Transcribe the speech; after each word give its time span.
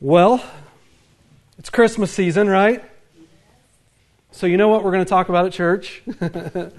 Well, 0.00 0.40
it's 1.58 1.70
Christmas 1.70 2.12
season, 2.12 2.48
right? 2.48 2.84
So, 4.30 4.46
you 4.46 4.56
know 4.56 4.68
what 4.68 4.84
we're 4.84 4.92
going 4.92 5.04
to 5.04 5.08
talk 5.08 5.28
about 5.28 5.46
at 5.46 5.52
church? 5.52 6.02
and 6.20 6.72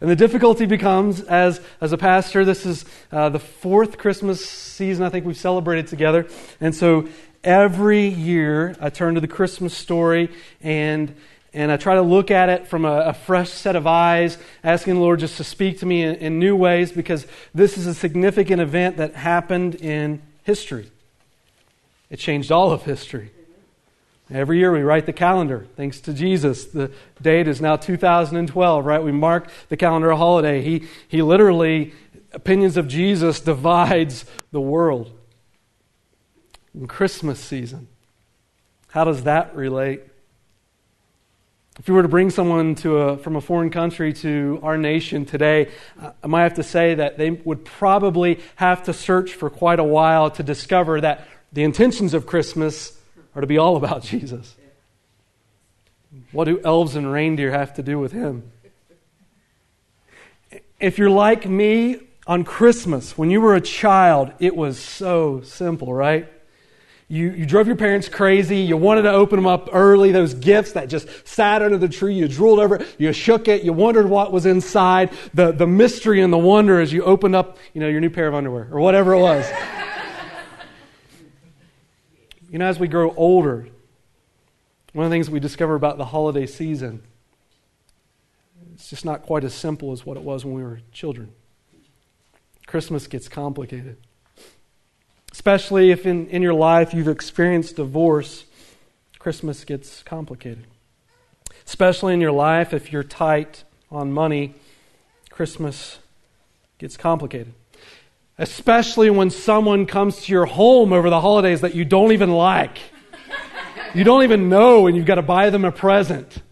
the 0.00 0.16
difficulty 0.16 0.66
becomes, 0.66 1.20
as, 1.20 1.60
as 1.80 1.92
a 1.92 1.96
pastor, 1.96 2.44
this 2.44 2.66
is 2.66 2.84
uh, 3.12 3.28
the 3.28 3.38
fourth 3.38 3.96
Christmas 3.96 4.44
season 4.44 5.04
I 5.04 5.08
think 5.08 5.24
we've 5.24 5.36
celebrated 5.36 5.86
together. 5.86 6.26
And 6.60 6.74
so, 6.74 7.06
every 7.44 8.08
year 8.08 8.74
I 8.80 8.90
turn 8.90 9.14
to 9.14 9.20
the 9.20 9.28
Christmas 9.28 9.72
story 9.72 10.30
and 10.60 11.14
and 11.52 11.70
I 11.70 11.76
try 11.76 11.94
to 11.94 12.02
look 12.02 12.32
at 12.32 12.48
it 12.48 12.66
from 12.66 12.84
a, 12.84 13.02
a, 13.02 13.12
fresh 13.12 13.50
set 13.50 13.76
of 13.76 13.86
eyes, 13.86 14.36
asking 14.64 14.94
the 14.94 15.00
Lord 15.00 15.20
just 15.20 15.36
to 15.36 15.44
speak 15.44 15.78
to 15.78 15.86
me 15.86 16.02
in, 16.02 16.16
in 16.16 16.38
new 16.40 16.56
ways 16.56 16.90
because 16.90 17.28
this 17.54 17.78
is 17.78 17.86
a 17.86 17.94
significant 17.94 18.60
event 18.60 18.96
that 18.96 19.14
happened 19.14 19.76
in 19.76 20.20
history. 20.42 20.90
It 22.10 22.18
changed 22.18 22.52
all 22.52 22.70
of 22.70 22.84
history. 22.84 23.30
Every 24.32 24.58
year 24.58 24.72
we 24.72 24.82
write 24.82 25.06
the 25.06 25.12
calendar. 25.12 25.66
Thanks 25.76 26.00
to 26.00 26.14
Jesus, 26.14 26.64
the 26.64 26.90
date 27.20 27.46
is 27.46 27.60
now 27.60 27.76
2012, 27.76 28.86
right? 28.86 29.02
We 29.02 29.12
mark 29.12 29.50
the 29.68 29.76
calendar 29.76 30.10
a 30.10 30.16
holiday. 30.16 30.62
He, 30.62 30.88
he 31.08 31.20
literally, 31.20 31.92
opinions 32.32 32.76
of 32.76 32.88
Jesus 32.88 33.40
divides 33.40 34.24
the 34.50 34.60
world. 34.60 35.12
In 36.74 36.86
Christmas 36.88 37.38
season, 37.38 37.88
how 38.88 39.04
does 39.04 39.24
that 39.24 39.54
relate? 39.54 40.02
If 41.78 41.88
you 41.88 41.94
were 41.94 42.02
to 42.02 42.08
bring 42.08 42.30
someone 42.30 42.76
to 42.76 42.98
a, 42.98 43.18
from 43.18 43.36
a 43.36 43.40
foreign 43.40 43.70
country 43.70 44.12
to 44.14 44.60
our 44.62 44.78
nation 44.78 45.26
today, 45.26 45.70
I 46.22 46.26
might 46.26 46.44
have 46.44 46.54
to 46.54 46.62
say 46.62 46.94
that 46.94 47.18
they 47.18 47.30
would 47.30 47.64
probably 47.64 48.40
have 48.56 48.84
to 48.84 48.92
search 48.92 49.34
for 49.34 49.50
quite 49.50 49.80
a 49.80 49.84
while 49.84 50.30
to 50.30 50.42
discover 50.42 51.00
that 51.00 51.26
the 51.54 51.62
intentions 51.62 52.14
of 52.14 52.26
Christmas 52.26 52.98
are 53.34 53.40
to 53.40 53.46
be 53.46 53.58
all 53.58 53.76
about 53.76 54.02
Jesus. 54.04 54.54
What 56.32 56.44
do 56.44 56.60
elves 56.64 56.96
and 56.96 57.10
reindeer 57.10 57.50
have 57.50 57.74
to 57.74 57.82
do 57.82 57.98
with 57.98 58.12
him? 58.12 58.50
If 60.80 60.98
you're 60.98 61.10
like 61.10 61.48
me 61.48 62.00
on 62.26 62.44
Christmas, 62.44 63.16
when 63.16 63.30
you 63.30 63.40
were 63.40 63.54
a 63.54 63.60
child, 63.60 64.32
it 64.38 64.54
was 64.54 64.78
so 64.78 65.40
simple, 65.42 65.94
right? 65.94 66.28
You, 67.06 67.30
you 67.30 67.46
drove 67.46 67.66
your 67.66 67.76
parents 67.76 68.08
crazy. 68.08 68.58
You 68.58 68.76
wanted 68.76 69.02
to 69.02 69.12
open 69.12 69.36
them 69.36 69.46
up 69.46 69.68
early, 69.72 70.10
those 70.10 70.34
gifts 70.34 70.72
that 70.72 70.88
just 70.88 71.06
sat 71.26 71.62
under 71.62 71.78
the 71.78 71.88
tree. 71.88 72.14
You 72.14 72.26
drooled 72.26 72.58
over 72.58 72.76
it. 72.76 72.96
You 72.98 73.12
shook 73.12 73.46
it. 73.46 73.62
You 73.62 73.72
wondered 73.72 74.08
what 74.08 74.32
was 74.32 74.46
inside. 74.46 75.10
The, 75.34 75.52
the 75.52 75.66
mystery 75.66 76.20
and 76.20 76.32
the 76.32 76.38
wonder 76.38 76.80
as 76.80 76.92
you 76.92 77.04
opened 77.04 77.36
up, 77.36 77.58
you 77.72 77.80
know, 77.80 77.88
your 77.88 78.00
new 78.00 78.10
pair 78.10 78.26
of 78.26 78.34
underwear 78.34 78.68
or 78.72 78.80
whatever 78.80 79.14
it 79.14 79.20
was. 79.20 79.48
You 82.54 82.58
know, 82.58 82.66
as 82.66 82.78
we 82.78 82.86
grow 82.86 83.12
older, 83.16 83.66
one 84.92 85.06
of 85.06 85.10
the 85.10 85.14
things 85.16 85.28
we 85.28 85.40
discover 85.40 85.74
about 85.74 85.98
the 85.98 86.04
holiday 86.04 86.46
season, 86.46 87.02
it's 88.72 88.88
just 88.88 89.04
not 89.04 89.22
quite 89.22 89.42
as 89.42 89.52
simple 89.52 89.90
as 89.90 90.06
what 90.06 90.16
it 90.16 90.22
was 90.22 90.44
when 90.44 90.54
we 90.54 90.62
were 90.62 90.78
children. 90.92 91.32
Christmas 92.68 93.08
gets 93.08 93.28
complicated. 93.28 93.96
Especially 95.32 95.90
if 95.90 96.06
in, 96.06 96.28
in 96.28 96.42
your 96.42 96.54
life 96.54 96.94
you've 96.94 97.08
experienced 97.08 97.74
divorce, 97.74 98.44
Christmas 99.18 99.64
gets 99.64 100.04
complicated. 100.04 100.64
Especially 101.66 102.14
in 102.14 102.20
your 102.20 102.30
life 102.30 102.72
if 102.72 102.92
you're 102.92 103.02
tight 103.02 103.64
on 103.90 104.12
money, 104.12 104.54
Christmas 105.28 105.98
gets 106.78 106.96
complicated 106.96 107.52
especially 108.38 109.10
when 109.10 109.30
someone 109.30 109.86
comes 109.86 110.22
to 110.24 110.32
your 110.32 110.46
home 110.46 110.92
over 110.92 111.10
the 111.10 111.20
holidays 111.20 111.60
that 111.60 111.74
you 111.74 111.84
don't 111.84 112.12
even 112.12 112.32
like. 112.32 112.78
You 113.94 114.02
don't 114.02 114.24
even 114.24 114.48
know, 114.48 114.86
and 114.88 114.96
you've 114.96 115.06
got 115.06 115.16
to 115.16 115.22
buy 115.22 115.50
them 115.50 115.64
a 115.64 115.70
present. 115.70 116.42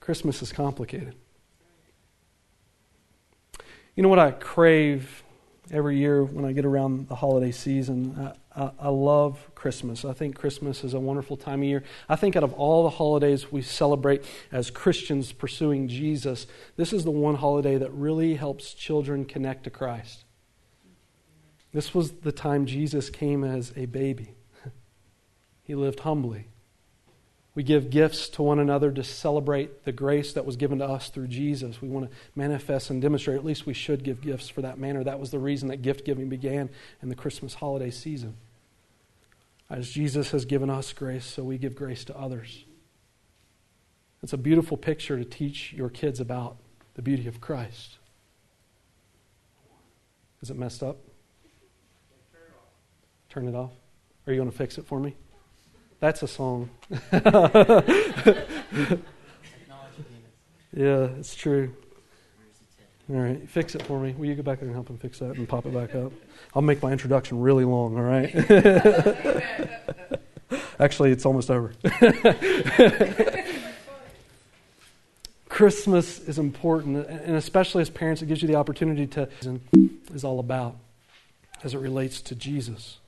Christmas 0.00 0.42
is 0.42 0.52
complicated. 0.52 1.14
You 3.96 4.02
know 4.02 4.10
what 4.10 4.18
I 4.18 4.32
crave 4.32 5.21
every 5.72 5.96
year 5.96 6.22
when 6.22 6.44
I 6.44 6.52
get 6.52 6.64
around 6.64 7.08
the 7.08 7.16
holiday 7.16 7.50
season? 7.50 8.32
I, 8.54 8.70
I, 8.78 8.88
love 8.88 9.50
Christmas. 9.54 10.04
I 10.04 10.12
think 10.12 10.36
Christmas 10.36 10.84
is 10.84 10.92
a 10.94 11.00
wonderful 11.00 11.36
time 11.36 11.62
of 11.62 11.68
year. 11.68 11.82
I 12.08 12.16
think 12.16 12.36
out 12.36 12.44
of 12.44 12.52
all 12.52 12.82
the 12.82 12.90
holidays 12.90 13.50
we 13.50 13.62
celebrate 13.62 14.22
as 14.52 14.70
Christians 14.70 15.32
pursuing 15.32 15.88
Jesus, 15.88 16.46
this 16.76 16.92
is 16.92 17.04
the 17.04 17.10
one 17.10 17.36
holiday 17.36 17.78
that 17.78 17.90
really 17.92 18.34
helps 18.34 18.74
children 18.74 19.24
connect 19.24 19.64
to 19.64 19.70
Christ. 19.70 20.24
This 21.72 21.94
was 21.94 22.12
the 22.12 22.32
time 22.32 22.66
Jesus 22.66 23.08
came 23.08 23.42
as 23.42 23.72
a 23.74 23.86
baby. 23.86 24.34
he 25.62 25.74
lived 25.74 26.00
humbly. 26.00 26.51
We 27.54 27.62
give 27.62 27.90
gifts 27.90 28.30
to 28.30 28.42
one 28.42 28.58
another 28.58 28.90
to 28.92 29.04
celebrate 29.04 29.84
the 29.84 29.92
grace 29.92 30.32
that 30.32 30.46
was 30.46 30.56
given 30.56 30.78
to 30.78 30.86
us 30.86 31.10
through 31.10 31.28
Jesus. 31.28 31.82
We 31.82 31.88
want 31.88 32.10
to 32.10 32.16
manifest 32.34 32.88
and 32.88 33.02
demonstrate, 33.02 33.36
at 33.36 33.44
least 33.44 33.66
we 33.66 33.74
should 33.74 34.04
give 34.04 34.22
gifts 34.22 34.48
for 34.48 34.62
that 34.62 34.78
manner. 34.78 35.04
That 35.04 35.20
was 35.20 35.30
the 35.30 35.38
reason 35.38 35.68
that 35.68 35.82
gift 35.82 36.06
giving 36.06 36.30
began 36.30 36.70
in 37.02 37.10
the 37.10 37.14
Christmas 37.14 37.54
holiday 37.54 37.90
season. 37.90 38.36
As 39.68 39.90
Jesus 39.90 40.30
has 40.30 40.46
given 40.46 40.70
us 40.70 40.92
grace, 40.94 41.26
so 41.26 41.44
we 41.44 41.58
give 41.58 41.74
grace 41.74 42.04
to 42.06 42.16
others. 42.18 42.64
It's 44.22 44.32
a 44.32 44.38
beautiful 44.38 44.76
picture 44.76 45.18
to 45.18 45.24
teach 45.24 45.72
your 45.74 45.90
kids 45.90 46.20
about 46.20 46.56
the 46.94 47.02
beauty 47.02 47.26
of 47.26 47.40
Christ. 47.40 47.98
Is 50.40 50.50
it 50.50 50.56
messed 50.56 50.82
up? 50.82 50.96
Turn 53.28 53.46
it 53.48 53.54
off. 53.54 53.72
Are 54.26 54.32
you 54.32 54.38
going 54.38 54.50
to 54.50 54.56
fix 54.56 54.78
it 54.78 54.86
for 54.86 55.00
me? 55.00 55.16
That's 56.02 56.22
a 56.24 56.26
song. 56.26 56.68
yeah, 56.90 56.98
it's 60.72 61.36
true. 61.36 61.72
All 63.08 63.20
right, 63.20 63.48
fix 63.48 63.76
it 63.76 63.82
for 63.82 64.00
me. 64.00 64.12
Will 64.18 64.26
you 64.26 64.34
go 64.34 64.42
back 64.42 64.58
there 64.58 64.66
and 64.66 64.74
help 64.74 64.90
him 64.90 64.98
fix 64.98 65.20
that 65.20 65.36
and 65.36 65.48
pop 65.48 65.64
it 65.64 65.72
back 65.72 65.94
up? 65.94 66.10
I'll 66.56 66.62
make 66.62 66.82
my 66.82 66.90
introduction 66.90 67.40
really 67.40 67.64
long, 67.64 67.96
all 67.96 68.02
right? 68.02 68.34
Actually, 70.80 71.12
it's 71.12 71.24
almost 71.24 71.52
over. 71.52 71.72
Christmas 75.48 76.18
is 76.18 76.40
important, 76.40 77.06
and 77.06 77.36
especially 77.36 77.82
as 77.82 77.90
parents, 77.90 78.22
it 78.22 78.26
gives 78.26 78.42
you 78.42 78.48
the 78.48 78.56
opportunity 78.56 79.06
to 79.06 79.28
is 80.12 80.24
all 80.24 80.40
about 80.40 80.74
as 81.62 81.74
it 81.74 81.78
relates 81.78 82.20
to 82.22 82.34
Jesus. 82.34 82.98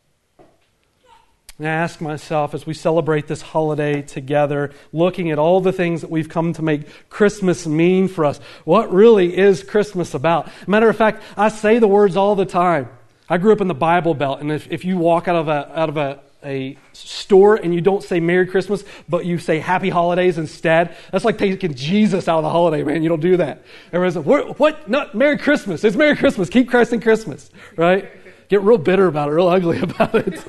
And 1.58 1.68
I 1.68 1.70
ask 1.70 2.00
myself 2.00 2.52
as 2.52 2.66
we 2.66 2.74
celebrate 2.74 3.28
this 3.28 3.40
holiday 3.40 4.02
together, 4.02 4.72
looking 4.92 5.30
at 5.30 5.38
all 5.38 5.60
the 5.60 5.72
things 5.72 6.00
that 6.00 6.10
we've 6.10 6.28
come 6.28 6.52
to 6.54 6.62
make 6.62 7.08
Christmas 7.08 7.64
mean 7.64 8.08
for 8.08 8.24
us, 8.24 8.40
what 8.64 8.92
really 8.92 9.36
is 9.36 9.62
Christmas 9.62 10.14
about? 10.14 10.48
Matter 10.66 10.88
of 10.88 10.96
fact, 10.96 11.22
I 11.36 11.50
say 11.50 11.78
the 11.78 11.86
words 11.86 12.16
all 12.16 12.34
the 12.34 12.44
time. 12.44 12.88
I 13.28 13.38
grew 13.38 13.52
up 13.52 13.60
in 13.60 13.68
the 13.68 13.74
Bible 13.74 14.14
Belt, 14.14 14.40
and 14.40 14.50
if, 14.50 14.70
if 14.70 14.84
you 14.84 14.98
walk 14.98 15.28
out 15.28 15.36
of 15.36 15.48
a, 15.48 15.78
out 15.78 15.88
of 15.88 15.96
a, 15.96 16.20
a 16.44 16.76
store 16.92 17.54
and 17.54 17.72
you 17.72 17.80
don't 17.80 18.02
say 18.02 18.18
Merry 18.18 18.48
Christmas, 18.48 18.82
but 19.08 19.24
you 19.24 19.38
say 19.38 19.60
Happy 19.60 19.90
Holidays 19.90 20.38
instead, 20.38 20.96
that's 21.12 21.24
like 21.24 21.38
taking 21.38 21.74
Jesus 21.74 22.26
out 22.26 22.38
of 22.38 22.42
the 22.42 22.50
holiday, 22.50 22.82
man. 22.82 23.04
You 23.04 23.08
don't 23.08 23.22
do 23.22 23.36
that. 23.36 23.62
Everyone's 23.92 24.16
like, 24.16 24.26
what? 24.26 24.58
what? 24.58 24.90
Not 24.90 25.14
Merry 25.14 25.38
Christmas. 25.38 25.84
It's 25.84 25.96
Merry 25.96 26.16
Christmas. 26.16 26.50
Keep 26.50 26.68
Christ 26.68 26.92
in 26.92 27.00
Christmas, 27.00 27.48
right? 27.76 28.10
Get 28.48 28.60
real 28.62 28.76
bitter 28.76 29.06
about 29.06 29.28
it, 29.28 29.32
real 29.32 29.48
ugly 29.48 29.80
about 29.82 30.16
it. 30.16 30.44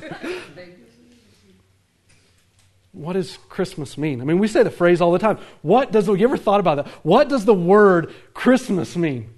What 2.96 3.12
does 3.12 3.36
Christmas 3.50 3.98
mean? 3.98 4.22
I 4.22 4.24
mean, 4.24 4.38
we 4.38 4.48
say 4.48 4.62
the 4.62 4.70
phrase 4.70 5.02
all 5.02 5.12
the 5.12 5.18
time. 5.18 5.38
What 5.60 5.92
does, 5.92 6.08
you 6.08 6.24
ever 6.24 6.38
thought 6.38 6.60
about 6.60 6.76
that? 6.76 6.86
What 7.02 7.28
does 7.28 7.44
the 7.44 7.54
word 7.54 8.14
Christmas 8.32 8.96
mean? 8.96 9.28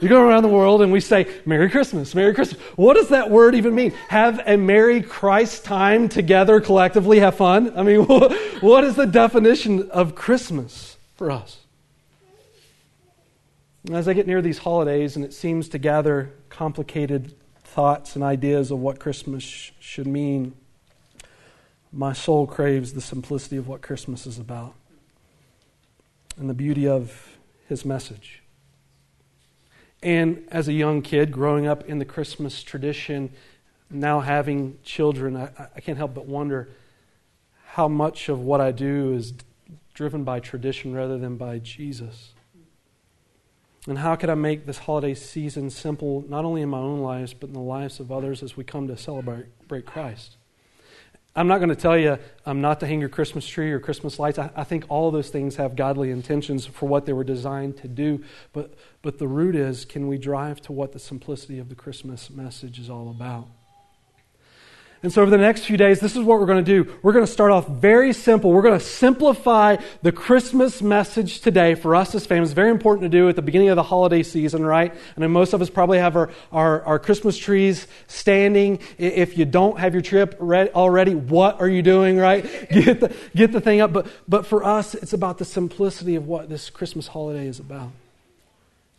You 0.00 0.08
go 0.08 0.26
around 0.26 0.44
the 0.44 0.48
world 0.48 0.80
and 0.80 0.90
we 0.90 1.00
say, 1.00 1.28
Merry 1.44 1.68
Christmas, 1.68 2.14
Merry 2.14 2.32
Christmas. 2.32 2.60
What 2.74 2.94
does 2.94 3.10
that 3.10 3.30
word 3.30 3.54
even 3.54 3.74
mean? 3.74 3.92
Have 4.08 4.40
a 4.46 4.56
Merry 4.56 5.02
Christ 5.02 5.64
time 5.64 6.08
together 6.08 6.58
collectively, 6.58 7.20
have 7.20 7.36
fun? 7.36 7.78
I 7.78 7.82
mean, 7.82 8.00
what 8.60 8.82
is 8.82 8.96
the 8.96 9.06
definition 9.06 9.90
of 9.90 10.14
Christmas 10.14 10.96
for 11.14 11.30
us? 11.30 11.58
As 13.92 14.08
I 14.08 14.14
get 14.14 14.26
near 14.26 14.40
these 14.40 14.58
holidays 14.58 15.16
and 15.16 15.24
it 15.24 15.34
seems 15.34 15.68
to 15.68 15.78
gather 15.78 16.32
complicated 16.48 17.34
thoughts 17.62 18.16
and 18.16 18.24
ideas 18.24 18.70
of 18.70 18.78
what 18.78 18.98
Christmas 18.98 19.42
should 19.78 20.06
mean, 20.06 20.54
my 21.92 22.12
soul 22.12 22.46
craves 22.46 22.94
the 22.94 23.00
simplicity 23.00 23.56
of 23.56 23.68
what 23.68 23.82
Christmas 23.82 24.26
is 24.26 24.38
about 24.38 24.74
and 26.38 26.48
the 26.48 26.54
beauty 26.54 26.88
of 26.88 27.36
his 27.68 27.84
message. 27.84 28.42
And 30.02 30.46
as 30.50 30.68
a 30.68 30.72
young 30.72 31.02
kid 31.02 31.30
growing 31.30 31.66
up 31.66 31.84
in 31.84 31.98
the 31.98 32.04
Christmas 32.04 32.62
tradition, 32.62 33.30
now 33.90 34.20
having 34.20 34.78
children, 34.82 35.36
I, 35.36 35.50
I 35.76 35.80
can't 35.80 35.98
help 35.98 36.14
but 36.14 36.26
wonder 36.26 36.70
how 37.66 37.88
much 37.88 38.28
of 38.28 38.40
what 38.40 38.60
I 38.60 38.72
do 38.72 39.12
is 39.12 39.34
driven 39.94 40.24
by 40.24 40.40
tradition 40.40 40.94
rather 40.94 41.18
than 41.18 41.36
by 41.36 41.58
Jesus. 41.58 42.32
And 43.86 43.98
how 43.98 44.16
could 44.16 44.30
I 44.30 44.34
make 44.34 44.64
this 44.64 44.78
holiday 44.78 45.14
season 45.14 45.68
simple, 45.68 46.24
not 46.28 46.44
only 46.44 46.62
in 46.62 46.68
my 46.68 46.78
own 46.78 47.00
lives, 47.00 47.34
but 47.34 47.48
in 47.48 47.52
the 47.52 47.60
lives 47.60 48.00
of 48.00 48.10
others 48.10 48.42
as 48.42 48.56
we 48.56 48.64
come 48.64 48.88
to 48.88 48.96
celebrate 48.96 49.46
Christ? 49.86 50.36
I'm 51.34 51.46
not 51.48 51.58
going 51.58 51.70
to 51.70 51.76
tell 51.76 51.96
you 51.96 52.18
um, 52.44 52.60
not 52.60 52.80
to 52.80 52.86
hang 52.86 53.00
your 53.00 53.08
Christmas 53.08 53.46
tree 53.46 53.72
or 53.72 53.80
Christmas 53.80 54.18
lights. 54.18 54.38
I, 54.38 54.50
I 54.54 54.64
think 54.64 54.84
all 54.90 55.10
those 55.10 55.30
things 55.30 55.56
have 55.56 55.76
godly 55.76 56.10
intentions 56.10 56.66
for 56.66 56.86
what 56.86 57.06
they 57.06 57.14
were 57.14 57.24
designed 57.24 57.78
to 57.78 57.88
do. 57.88 58.22
But, 58.52 58.74
but 59.00 59.18
the 59.18 59.28
root 59.28 59.56
is 59.56 59.86
can 59.86 60.08
we 60.08 60.18
drive 60.18 60.60
to 60.62 60.72
what 60.72 60.92
the 60.92 60.98
simplicity 60.98 61.58
of 61.58 61.70
the 61.70 61.74
Christmas 61.74 62.28
message 62.28 62.78
is 62.78 62.90
all 62.90 63.08
about? 63.08 63.48
And 65.02 65.12
so, 65.12 65.20
over 65.20 65.32
the 65.32 65.38
next 65.38 65.64
few 65.64 65.76
days, 65.76 65.98
this 65.98 66.14
is 66.14 66.22
what 66.22 66.38
we're 66.38 66.46
going 66.46 66.64
to 66.64 66.84
do. 66.84 66.96
We're 67.02 67.12
going 67.12 67.26
to 67.26 67.30
start 67.30 67.50
off 67.50 67.66
very 67.66 68.12
simple. 68.12 68.52
We're 68.52 68.62
going 68.62 68.78
to 68.78 68.84
simplify 68.84 69.78
the 70.02 70.12
Christmas 70.12 70.80
message 70.80 71.40
today 71.40 71.74
for 71.74 71.96
us 71.96 72.14
as 72.14 72.24
families. 72.24 72.52
Very 72.52 72.70
important 72.70 73.02
to 73.02 73.08
do 73.08 73.28
at 73.28 73.34
the 73.34 73.42
beginning 73.42 73.70
of 73.70 73.74
the 73.74 73.82
holiday 73.82 74.22
season, 74.22 74.64
right? 74.64 74.94
And 75.16 75.32
most 75.32 75.54
of 75.54 75.60
us 75.60 75.70
probably 75.70 75.98
have 75.98 76.14
our, 76.14 76.30
our, 76.52 76.82
our 76.84 76.98
Christmas 77.00 77.36
trees 77.36 77.88
standing. 78.06 78.78
If 78.96 79.36
you 79.36 79.44
don't 79.44 79.80
have 79.80 79.92
your 79.92 80.02
trip 80.02 80.40
already, 80.40 81.16
what 81.16 81.60
are 81.60 81.68
you 81.68 81.82
doing, 81.82 82.16
right? 82.16 82.44
Get 82.70 83.00
the, 83.00 83.14
get 83.34 83.52
the 83.52 83.60
thing 83.60 83.80
up. 83.80 83.92
But, 83.92 84.06
but 84.28 84.46
for 84.46 84.64
us, 84.64 84.94
it's 84.94 85.12
about 85.12 85.38
the 85.38 85.44
simplicity 85.44 86.14
of 86.14 86.26
what 86.26 86.48
this 86.48 86.70
Christmas 86.70 87.08
holiday 87.08 87.46
is 87.46 87.58
about. 87.58 87.90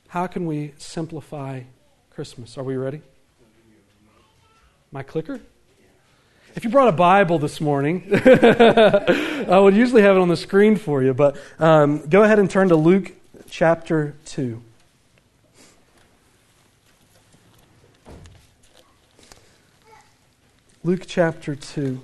How 0.09 0.27
can 0.27 0.45
we 0.45 0.73
simplify 0.77 1.61
Christmas? 2.11 2.57
Are 2.57 2.63
we 2.63 2.75
ready? 2.75 3.01
My 4.91 5.01
clicker? 5.01 5.39
If 6.55 6.63
you 6.63 6.69
brought 6.69 6.87
a 6.87 6.91
Bible 6.91 7.39
this 7.39 7.59
morning, 7.59 8.07
I 8.13 9.57
would 9.57 9.75
usually 9.75 10.03
have 10.03 10.15
it 10.15 10.19
on 10.19 10.27
the 10.27 10.37
screen 10.37 10.75
for 10.75 11.01
you, 11.01 11.11
but 11.11 11.35
um, 11.57 12.05
go 12.07 12.21
ahead 12.21 12.37
and 12.37 12.47
turn 12.47 12.69
to 12.69 12.75
Luke 12.75 13.11
chapter 13.49 14.13
2. 14.25 14.61
Luke 20.83 21.05
chapter 21.07 21.55
2. 21.55 22.03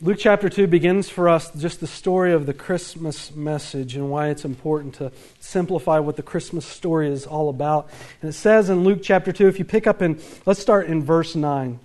Luke 0.00 0.18
chapter 0.20 0.48
2 0.48 0.68
begins 0.68 1.08
for 1.10 1.28
us 1.28 1.50
just 1.54 1.80
the 1.80 1.86
story 1.88 2.32
of 2.32 2.46
the 2.46 2.54
Christmas 2.54 3.34
message 3.34 3.96
and 3.96 4.08
why 4.08 4.28
it's 4.28 4.44
important 4.44 4.94
to 4.94 5.10
simplify 5.40 5.98
what 5.98 6.14
the 6.14 6.22
Christmas 6.22 6.64
story 6.64 7.10
is 7.10 7.26
all 7.26 7.48
about. 7.48 7.90
And 8.22 8.28
it 8.28 8.34
says 8.34 8.70
in 8.70 8.84
Luke 8.84 9.00
chapter 9.02 9.32
2, 9.32 9.48
if 9.48 9.58
you 9.58 9.64
pick 9.64 9.88
up 9.88 10.00
in, 10.00 10.20
let's 10.46 10.60
start 10.60 10.86
in 10.86 11.02
verse 11.02 11.34
9. 11.34 11.80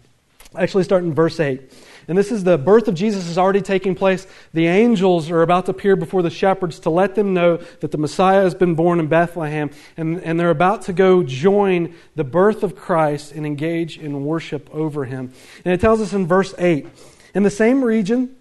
Actually, 0.56 0.84
start 0.84 1.04
in 1.04 1.16
verse 1.16 1.40
8. 1.40 1.60
And 2.08 2.16
this 2.16 2.32
is 2.32 2.44
the 2.44 2.60
birth 2.60 2.88
of 2.88 2.94
Jesus 2.94 3.28
is 3.28 3.40
already 3.40 3.64
taking 3.64 3.96
place. 3.96 4.28
The 4.54 4.68
angels 4.68 5.32
are 5.32 5.42
about 5.42 5.66
to 5.66 5.72
appear 5.72 5.96
before 5.96 6.22
the 6.22 6.30
shepherds 6.30 6.82
to 6.82 6.92
let 6.92 7.16
them 7.16 7.34
know 7.34 7.58
that 7.80 7.90
the 7.90 7.98
Messiah 7.98 8.44
has 8.44 8.54
been 8.54 8.76
born 8.76 9.00
in 9.00 9.08
Bethlehem. 9.08 9.72
And, 9.98 10.22
and 10.22 10.40
they're 10.40 10.52
about 10.52 10.84
to 10.84 10.94
go 10.94 11.24
join 11.24 11.96
the 12.16 12.24
birth 12.24 12.62
of 12.62 12.76
Christ 12.76 13.32
and 13.32 13.44
engage 13.44 13.98
in 13.98 14.24
worship 14.24 14.70
over 14.72 15.06
him. 15.06 15.34
And 15.66 15.74
it 15.74 15.82
tells 15.82 16.00
us 16.00 16.14
in 16.14 16.28
verse 16.28 16.54
8 16.60 16.86
in 17.34 17.44
the 17.44 17.50
same 17.50 17.84
region, 17.84 18.36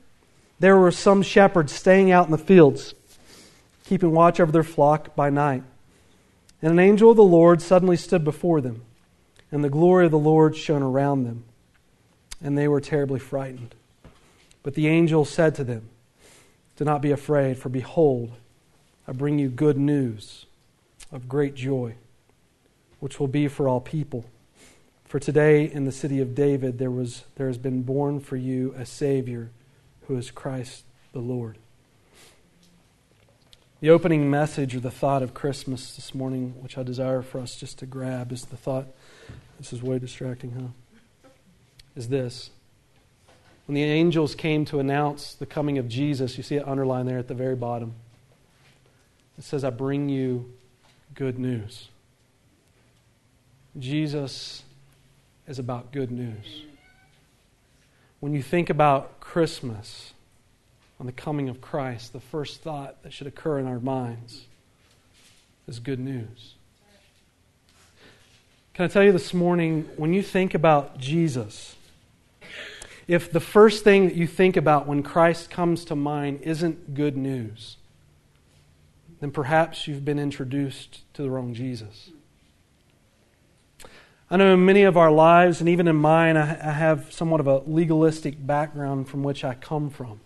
there 0.61 0.77
were 0.77 0.91
some 0.91 1.23
shepherds 1.23 1.73
staying 1.73 2.11
out 2.11 2.27
in 2.27 2.33
the 2.33 2.39
fields, 2.39 2.94
keeping 3.85 4.12
watch 4.12 4.39
over 4.39 4.53
their 4.53 4.62
flock 4.62 5.17
by 5.17 5.31
night. 5.31 5.62
And 6.61 6.73
an 6.73 6.79
angel 6.79 7.11
of 7.11 7.17
the 7.17 7.25
Lord 7.25 7.61
suddenly 7.61 7.97
stood 7.97 8.23
before 8.23 8.61
them, 8.61 8.83
and 9.50 9.65
the 9.65 9.69
glory 9.69 10.05
of 10.05 10.12
the 10.12 10.19
Lord 10.19 10.56
shone 10.56 10.83
around 10.83 11.25
them, 11.25 11.44
and 12.43 12.56
they 12.56 12.69
were 12.69 12.81
terribly 12.81 13.19
frightened. 13.19 13.75
But 14.62 14.75
the 14.75 14.87
angel 14.87 15.25
said 15.25 15.55
to 15.56 15.65
them, 15.65 15.88
Do 16.77 16.85
not 16.85 17.03
be 17.03 17.11
afraid, 17.11 17.59
for 17.59 17.69
behold, 17.69 18.31
I 19.09 19.12
bring 19.12 19.38
you 19.38 19.49
good 19.49 19.77
news 19.77 20.47
of 21.11 21.29
great 21.29 21.55
joy, 21.55 21.95
which 23.00 23.19
will 23.19 23.27
be 23.27 23.49
for 23.49 23.69
all 23.69 23.81
people. 23.81 24.25
For 25.12 25.20
today 25.20 25.70
in 25.70 25.85
the 25.85 25.93
city 25.93 26.20
of 26.20 26.35
David 26.35 26.79
there, 26.79 26.91
was, 26.91 27.25
there 27.35 27.47
has 27.47 27.59
been 27.59 27.82
born 27.82 28.19
for 28.19 28.38
you 28.38 28.75
a 28.79 28.87
Savior 28.87 29.50
who 30.06 30.17
is 30.17 30.31
Christ 30.31 30.85
the 31.12 31.19
Lord. 31.19 31.59
The 33.81 33.91
opening 33.91 34.31
message 34.31 34.75
or 34.75 34.81
the 34.81 34.91
thought 34.91 35.23
of 35.23 35.35
Christmas 35.35 35.97
this 35.97 36.14
morning, 36.14 36.55
which 36.62 36.79
I 36.79 36.82
desire 36.82 37.20
for 37.20 37.41
us 37.41 37.56
just 37.56 37.79
to 37.81 37.85
grab, 37.85 38.32
is 38.32 38.47
the 38.47 38.56
thought 38.56 38.87
this 39.59 39.75
is 39.75 39.82
way 39.82 39.99
distracting, 39.99 40.53
huh? 40.53 41.29
Is 41.94 42.09
this. 42.09 42.49
When 43.67 43.75
the 43.75 43.85
angels 43.85 44.35
came 44.35 44.64
to 44.64 44.81
announce 44.81 45.35
the 45.35 45.44
coming 45.44 45.76
of 45.76 45.88
Jesus, 45.88 46.38
you 46.38 46.43
see 46.43 46.56
it 46.56 46.67
underlined 46.67 47.06
there 47.06 47.19
at 47.19 47.29
the 47.29 47.35
very 47.35 47.55
bottom. 47.55 47.97
It 49.37 49.44
says, 49.44 49.62
I 49.62 49.69
bring 49.69 50.09
you 50.09 50.55
good 51.14 51.38
news. 51.38 51.88
Jesus 53.79 54.62
is 55.47 55.59
about 55.59 55.93
good 55.93 56.11
news. 56.11 56.62
When 58.21 58.33
you 58.33 58.43
think 58.43 58.71
about 58.71 59.21
Christmas, 59.21 60.12
on 61.00 61.06
the 61.06 61.12
coming 61.12 61.49
of 61.49 61.61
Christ, 61.61 62.12
the 62.12 62.21
first 62.21 62.62
thought 62.62 63.03
that 63.03 63.12
should 63.12 63.27
occur 63.27 63.59
in 63.59 63.67
our 63.67 63.81
minds 63.81 64.44
is 65.67 65.81
good 65.81 65.99
news. 65.99 66.55
Can 68.75 68.85
I 68.85 68.89
tell 68.89 69.03
you 69.03 69.11
this 69.11 69.35
morning, 69.35 69.89
when 69.97 70.15
you 70.15 70.23
think 70.23 70.55
about 70.55 70.99
Jesus, 70.99 71.75
if 73.09 73.33
the 73.33 73.41
first 73.41 73.83
thing 73.83 74.06
that 74.06 74.15
you 74.15 74.29
think 74.29 74.56
about 74.56 74.87
when 74.87 75.03
Christ 75.03 75.50
comes 75.50 75.85
to 75.87 75.97
mind 75.97 76.41
isn't 76.43 76.95
good 76.95 77.17
news, 77.17 77.79
then 79.21 79.33
perhaps 79.33 79.88
you've 79.88 80.05
been 80.05 80.19
introduced 80.19 81.00
to 81.15 81.23
the 81.23 81.31
wrong 81.31 81.53
Jesus. 81.53 82.11
I 84.32 84.37
know 84.37 84.55
in 84.55 84.64
many 84.64 84.84
of 84.84 84.96
our 84.96 85.11
lives, 85.11 85.61
and 85.61 85.69
even 85.69 85.87
in 85.87 85.96
mine, 85.96 86.38
I 86.38 86.73
have 86.73 87.12
somewhat 87.12 87.40
of 87.40 87.46
a 87.46 87.58
legalistic 87.67 88.46
background 88.46 89.06
from 89.06 89.23
which 89.23 89.44
I 89.44 89.52
come 89.52 89.90
from. 89.90 90.20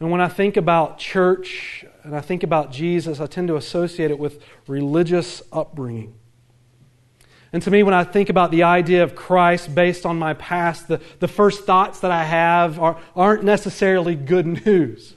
And 0.00 0.10
when 0.10 0.22
I 0.22 0.28
think 0.28 0.56
about 0.56 0.96
church 0.96 1.84
and 2.02 2.16
I 2.16 2.22
think 2.22 2.42
about 2.42 2.72
Jesus, 2.72 3.20
I 3.20 3.26
tend 3.26 3.48
to 3.48 3.56
associate 3.56 4.10
it 4.10 4.18
with 4.18 4.42
religious 4.66 5.42
upbringing. 5.52 6.14
And 7.52 7.62
to 7.62 7.70
me, 7.70 7.82
when 7.82 7.92
I 7.92 8.04
think 8.04 8.30
about 8.30 8.50
the 8.50 8.62
idea 8.62 9.02
of 9.02 9.14
Christ 9.14 9.74
based 9.74 10.06
on 10.06 10.18
my 10.18 10.32
past, 10.32 10.88
the, 10.88 11.02
the 11.20 11.28
first 11.28 11.66
thoughts 11.66 12.00
that 12.00 12.10
I 12.10 12.24
have 12.24 12.80
are, 12.80 12.98
aren't 13.14 13.44
necessarily 13.44 14.14
good 14.14 14.46
news. 14.64 15.14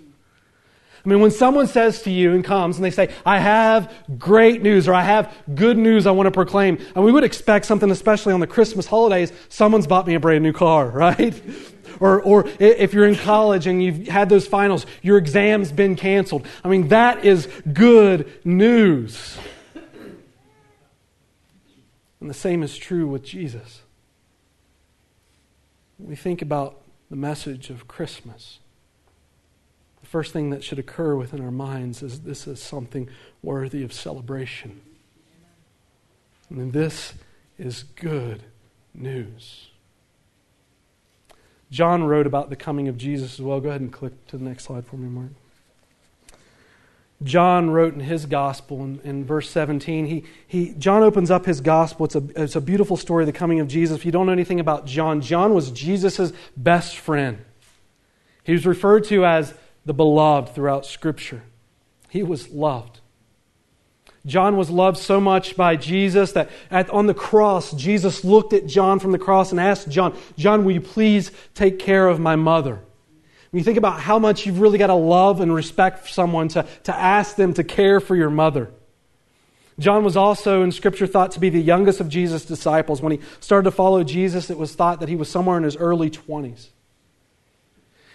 I 1.08 1.10
mean, 1.10 1.22
when 1.22 1.32
someone 1.32 1.68
says 1.68 2.02
to 2.02 2.12
you 2.12 2.34
and 2.34 2.44
comes 2.44 2.76
and 2.76 2.84
they 2.84 2.92
say, 2.92 3.14
I 3.26 3.40
have 3.40 3.94
great 4.20 4.62
news 4.62 4.90
or 4.90 4.94
I 4.94 5.04
have 5.04 5.34
good 5.56 5.78
news 5.78 6.06
I 6.06 6.12
want 6.12 6.28
to 6.28 6.32
proclaim, 6.32 6.86
and 6.96 7.06
we 7.06 7.14
would 7.14 7.24
expect 7.24 7.66
something, 7.66 7.90
especially 7.90 8.34
on 8.34 8.42
the 8.42 8.48
Christmas 8.48 8.88
holidays, 8.88 9.32
someone's 9.48 9.88
bought 9.88 10.06
me 10.06 10.16
a 10.16 10.20
brand 10.20 10.44
new 10.44 10.52
car, 10.52 10.90
right? 10.92 11.42
or, 12.02 12.22
or 12.22 12.50
if 12.60 12.94
you're 12.94 13.08
in 13.08 13.16
college 13.16 13.68
and 13.68 13.82
you've 13.82 14.10
had 14.10 14.28
those 14.28 14.48
finals, 14.48 14.86
your 15.02 15.18
exam's 15.18 15.72
been 15.72 15.96
canceled. 15.96 16.46
I 16.62 16.68
mean, 16.68 16.90
that 16.90 17.24
is 17.24 17.48
good 17.72 18.30
news. 18.44 19.38
And 22.20 22.30
the 22.30 22.34
same 22.34 22.64
is 22.64 22.78
true 22.78 23.08
with 23.08 23.24
Jesus. 23.24 23.82
We 25.98 26.18
think 26.18 26.42
about 26.42 26.82
the 27.10 27.16
message 27.16 27.70
of 27.70 27.88
Christmas 27.88 28.60
the 30.08 30.12
first 30.12 30.32
thing 30.32 30.52
that 30.52 30.64
should 30.64 30.80
occur 30.80 31.18
within 31.18 31.42
our 31.42 31.52
minds 31.52 32.02
is 32.02 32.22
this 32.22 32.48
is 32.48 32.64
something 32.64 33.10
worthy 33.44 33.84
of 33.84 33.92
celebration. 33.92 34.80
And 36.50 36.72
this 36.72 37.14
is 37.60 37.84
good 37.84 38.44
news. 38.94 39.68
John 41.72 42.06
wrote 42.06 42.26
about 42.26 42.50
the 42.50 42.56
coming 42.56 42.88
of 42.88 42.98
Jesus 42.98 43.34
as 43.34 43.42
well. 43.42 43.60
Go 43.60 43.68
ahead 43.68 43.82
and 43.82 43.92
click 43.92 44.28
to 44.28 44.38
the 44.38 44.46
next 44.46 44.64
slide 44.64 44.88
for 44.88 44.96
me, 44.96 45.10
Mark. 45.10 45.32
John 47.22 47.72
wrote 47.72 47.94
in 47.94 48.00
his 48.00 48.26
gospel 48.26 48.86
in, 48.86 49.02
in, 49.04 49.26
verse 49.26 49.50
17. 49.50 50.06
He, 50.06 50.24
he, 50.48 50.74
John 50.76 51.04
opens 51.04 51.30
up 51.30 51.46
his 51.46 51.60
gospel. 51.60 52.06
It's 52.06 52.16
a, 52.16 52.24
it's 52.38 52.56
a 52.56 52.62
beautiful 52.62 52.96
story, 52.96 53.26
the 53.26 53.34
coming 53.34 53.60
of 53.60 53.68
Jesus. 53.68 53.98
If 53.98 54.06
you 54.06 54.14
don't 54.14 54.28
know 54.28 54.32
anything 54.32 54.62
about 54.62 54.86
John, 54.86 55.20
John 55.20 55.54
was 55.54 55.70
Jesus' 55.70 56.32
best 56.56 56.96
friend. 56.96 57.44
He 58.46 58.54
was 58.54 58.66
referred 58.66 59.04
to 59.06 59.26
as 59.26 59.54
the 59.88 59.94
beloved 59.94 60.54
throughout 60.54 60.86
Scripture. 60.86 61.42
He 62.10 62.22
was 62.22 62.50
loved. 62.50 63.00
John 64.26 64.58
was 64.58 64.70
loved 64.70 64.98
so 64.98 65.22
much 65.22 65.56
by 65.56 65.78
Jesus 65.78 66.34
that 66.34 66.50
at, 66.70 66.90
on 66.90 67.08
the 67.08 67.14
cross, 67.14 67.72
Jesus 67.72 68.26
looked 68.26 68.52
at 68.52 68.68
John 68.68 69.00
from 69.00 69.14
the 69.14 69.18
cross 69.18 69.52
and 69.52 69.60
asked 69.60 69.90
John, 69.90 70.18
John, 70.38 70.66
will 70.66 70.74
you 70.74 70.82
please 70.82 71.32
take 71.56 71.80
care 71.80 72.08
of 72.08 72.20
my 72.20 72.36
mother? 72.36 72.82
When 73.52 73.60
you 73.60 73.64
think 73.64 73.78
about 73.78 74.02
how 74.02 74.20
much 74.20 74.46
you've 74.46 74.60
really 74.60 74.78
got 74.78 74.88
to 74.88 74.94
love 74.94 75.40
and 75.40 75.56
respect 75.56 76.10
someone 76.10 76.50
to, 76.50 76.66
to 76.84 76.94
ask 76.94 77.38
them 77.38 77.54
to 77.54 77.64
care 77.64 78.02
for 78.02 78.18
your 78.18 78.30
mother. 78.30 78.70
John 79.80 80.04
was 80.04 80.18
also 80.18 80.64
in 80.64 80.74
Scripture 80.74 81.08
thought 81.08 81.32
to 81.32 81.40
be 81.40 81.50
the 81.50 81.62
youngest 81.62 82.02
of 82.02 82.10
Jesus' 82.10 82.44
disciples. 82.44 83.02
When 83.02 83.14
he 83.14 83.20
started 83.40 83.64
to 83.66 83.72
follow 83.72 84.04
Jesus, 84.04 84.50
it 84.50 84.58
was 84.58 84.76
thought 84.76 85.00
that 85.00 85.08
he 85.08 85.16
was 85.16 85.30
somewhere 85.30 85.56
in 85.56 85.64
his 85.64 85.78
early 85.78 86.10
20s. 86.10 86.72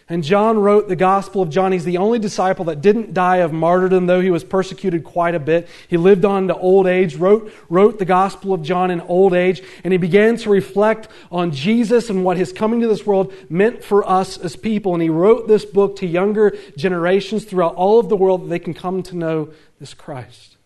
And 0.09 0.25
John 0.25 0.59
wrote 0.59 0.89
the 0.89 0.97
Gospel 0.97 1.43
of 1.43 1.51
John. 1.51 1.73
He's 1.73 1.85
the 1.85 1.99
only 1.99 2.19
disciple 2.19 2.65
that 2.67 2.81
didn't 2.81 3.15
die 3.15 3.37
of 3.37 3.53
martyrdom, 3.53 4.07
though 4.07 4.21
he 4.21 4.31
was 4.31 4.45
persecuted 4.45 5.05
quite 5.05 5.35
a 5.35 5.41
bit. 5.41 5.69
He 5.89 5.97
lived 5.97 6.25
on 6.25 6.49
to 6.49 6.57
old 6.57 6.87
age, 6.87 7.17
wrote, 7.17 7.53
wrote 7.69 7.99
the 7.99 8.05
Gospel 8.05 8.53
of 8.53 8.63
John 8.63 8.91
in 8.91 9.01
old 9.03 9.33
age, 9.33 9.63
and 9.85 9.93
he 9.93 9.99
began 9.99 10.37
to 10.39 10.51
reflect 10.51 11.09
on 11.31 11.53
Jesus 11.53 12.11
and 12.11 12.25
what 12.25 12.37
his 12.37 12.53
coming 12.53 12.81
to 12.81 12.89
this 12.89 13.07
world 13.07 13.33
meant 13.49 13.85
for 13.85 14.09
us 14.09 14.37
as 14.39 14.57
people. 14.57 14.95
And 14.95 15.03
he 15.03 15.09
wrote 15.09 15.47
this 15.47 15.65
book 15.65 15.97
to 15.97 16.07
younger 16.07 16.57
generations 16.77 17.45
throughout 17.45 17.77
all 17.77 18.01
of 18.01 18.09
the 18.09 18.17
world 18.17 18.45
that 18.45 18.49
they 18.49 18.59
can 18.59 18.75
come 18.75 19.03
to 19.05 19.17
know 19.17 19.51
this 19.79 19.95
Christ. 19.95 20.57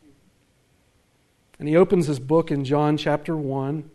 And 1.58 1.68
he 1.68 1.76
opens 1.76 2.06
his 2.06 2.18
book 2.18 2.50
in 2.50 2.64
John 2.64 2.96
chapter 2.96 3.36
1 3.36 3.90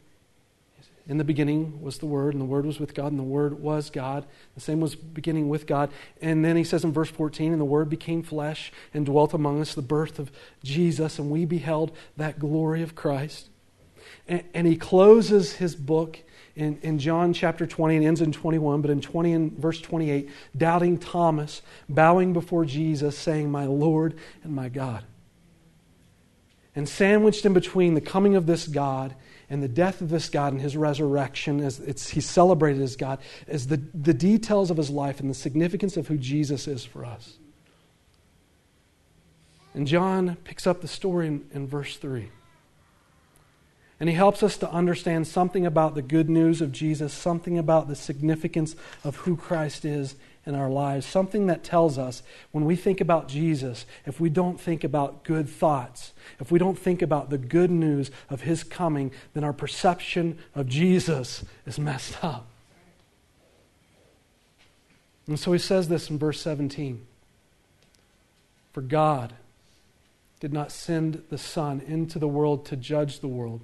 in 1.07 1.17
the 1.17 1.23
beginning 1.23 1.81
was 1.81 1.97
the 1.97 2.05
Word, 2.05 2.33
and 2.33 2.41
the 2.41 2.45
Word 2.45 2.65
was 2.65 2.79
with 2.79 2.93
God, 2.93 3.11
and 3.11 3.19
the 3.19 3.23
Word 3.23 3.59
was 3.59 3.89
God. 3.89 4.25
The 4.55 4.61
same 4.61 4.79
was 4.79 4.95
beginning 4.95 5.49
with 5.49 5.65
God. 5.65 5.89
And 6.21 6.45
then 6.45 6.55
he 6.55 6.63
says 6.63 6.83
in 6.83 6.93
verse 6.93 7.09
14, 7.09 7.51
and 7.51 7.59
the 7.59 7.65
Word 7.65 7.89
became 7.89 8.21
flesh 8.23 8.71
and 8.93 9.05
dwelt 9.05 9.33
among 9.33 9.61
us, 9.61 9.73
the 9.73 9.81
birth 9.81 10.19
of 10.19 10.31
Jesus, 10.63 11.17
and 11.17 11.31
we 11.31 11.45
beheld 11.45 11.91
that 12.17 12.39
glory 12.39 12.83
of 12.83 12.95
Christ. 12.95 13.49
And, 14.27 14.43
and 14.53 14.67
he 14.67 14.77
closes 14.77 15.53
his 15.53 15.75
book 15.75 16.19
in, 16.55 16.77
in 16.81 16.99
John 16.99 17.33
chapter 17.33 17.65
20 17.65 17.97
and 17.97 18.05
ends 18.05 18.21
in 18.21 18.31
21, 18.31 18.81
but 18.81 18.91
in 18.91 19.01
20 19.01 19.33
and 19.33 19.51
verse 19.53 19.81
28, 19.81 20.29
doubting 20.55 20.97
Thomas, 20.97 21.61
bowing 21.89 22.33
before 22.33 22.65
Jesus, 22.65 23.17
saying, 23.17 23.49
My 23.49 23.65
Lord 23.65 24.15
and 24.43 24.53
my 24.53 24.69
God. 24.69 25.03
And 26.75 26.87
sandwiched 26.87 27.45
in 27.45 27.53
between 27.53 27.95
the 27.95 28.01
coming 28.01 28.35
of 28.35 28.45
this 28.45 28.67
God 28.67 29.15
and 29.49 29.61
the 29.61 29.67
death 29.67 29.99
of 29.99 30.09
this 30.09 30.29
God 30.29 30.53
and 30.53 30.61
his 30.61 30.77
resurrection, 30.77 31.59
as 31.59 32.09
he's 32.09 32.29
celebrated 32.29 32.81
as 32.81 32.95
God, 32.95 33.19
as 33.47 33.67
the, 33.67 33.81
the 33.93 34.13
details 34.13 34.71
of 34.71 34.77
his 34.77 34.89
life 34.89 35.19
and 35.19 35.29
the 35.29 35.33
significance 35.33 35.97
of 35.97 36.07
who 36.07 36.17
Jesus 36.17 36.67
is 36.67 36.85
for 36.85 37.03
us. 37.03 37.37
And 39.73 39.87
John 39.87 40.37
picks 40.43 40.65
up 40.65 40.81
the 40.81 40.87
story 40.87 41.27
in, 41.27 41.45
in 41.53 41.67
verse 41.67 41.97
3. 41.97 42.29
And 43.99 44.09
he 44.09 44.15
helps 44.15 44.41
us 44.41 44.57
to 44.57 44.71
understand 44.71 45.27
something 45.27 45.65
about 45.65 45.93
the 45.95 46.01
good 46.01 46.29
news 46.29 46.59
of 46.59 46.71
Jesus, 46.71 47.13
something 47.13 47.57
about 47.57 47.87
the 47.87 47.95
significance 47.95 48.75
of 49.03 49.17
who 49.17 49.37
Christ 49.37 49.85
is 49.85 50.15
in 50.45 50.55
our 50.55 50.69
lives, 50.69 51.05
something 51.05 51.47
that 51.47 51.63
tells 51.63 51.97
us 51.97 52.23
when 52.51 52.65
we 52.65 52.75
think 52.75 52.99
about 52.99 53.27
Jesus, 53.27 53.85
if 54.05 54.19
we 54.19 54.29
don't 54.29 54.59
think 54.59 54.83
about 54.83 55.23
good 55.23 55.47
thoughts, 55.47 56.13
if 56.39 56.51
we 56.51 56.57
don't 56.57 56.77
think 56.77 57.01
about 57.01 57.29
the 57.29 57.37
good 57.37 57.69
news 57.69 58.09
of 58.29 58.41
his 58.41 58.63
coming, 58.63 59.11
then 59.33 59.43
our 59.43 59.53
perception 59.53 60.39
of 60.55 60.67
Jesus 60.67 61.45
is 61.65 61.77
messed 61.77 62.23
up. 62.23 62.47
And 65.27 65.39
so 65.39 65.53
he 65.53 65.59
says 65.59 65.87
this 65.87 66.09
in 66.09 66.17
verse 66.17 66.41
17 66.41 67.05
For 68.73 68.81
God 68.81 69.33
did 70.39 70.51
not 70.51 70.71
send 70.71 71.23
the 71.29 71.37
Son 71.37 71.81
into 71.87 72.17
the 72.17 72.27
world 72.27 72.65
to 72.65 72.75
judge 72.75 73.19
the 73.19 73.27
world, 73.27 73.61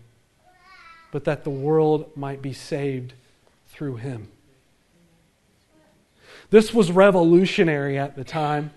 but 1.11 1.23
that 1.23 1.43
the 1.43 1.49
world 1.49 2.15
might 2.15 2.41
be 2.41 2.53
saved 2.53 3.13
through 3.67 3.95
him. 3.95 4.29
This 6.49 6.73
was 6.73 6.91
revolutionary 6.91 7.97
at 7.97 8.15
the 8.15 8.23
time. 8.23 8.71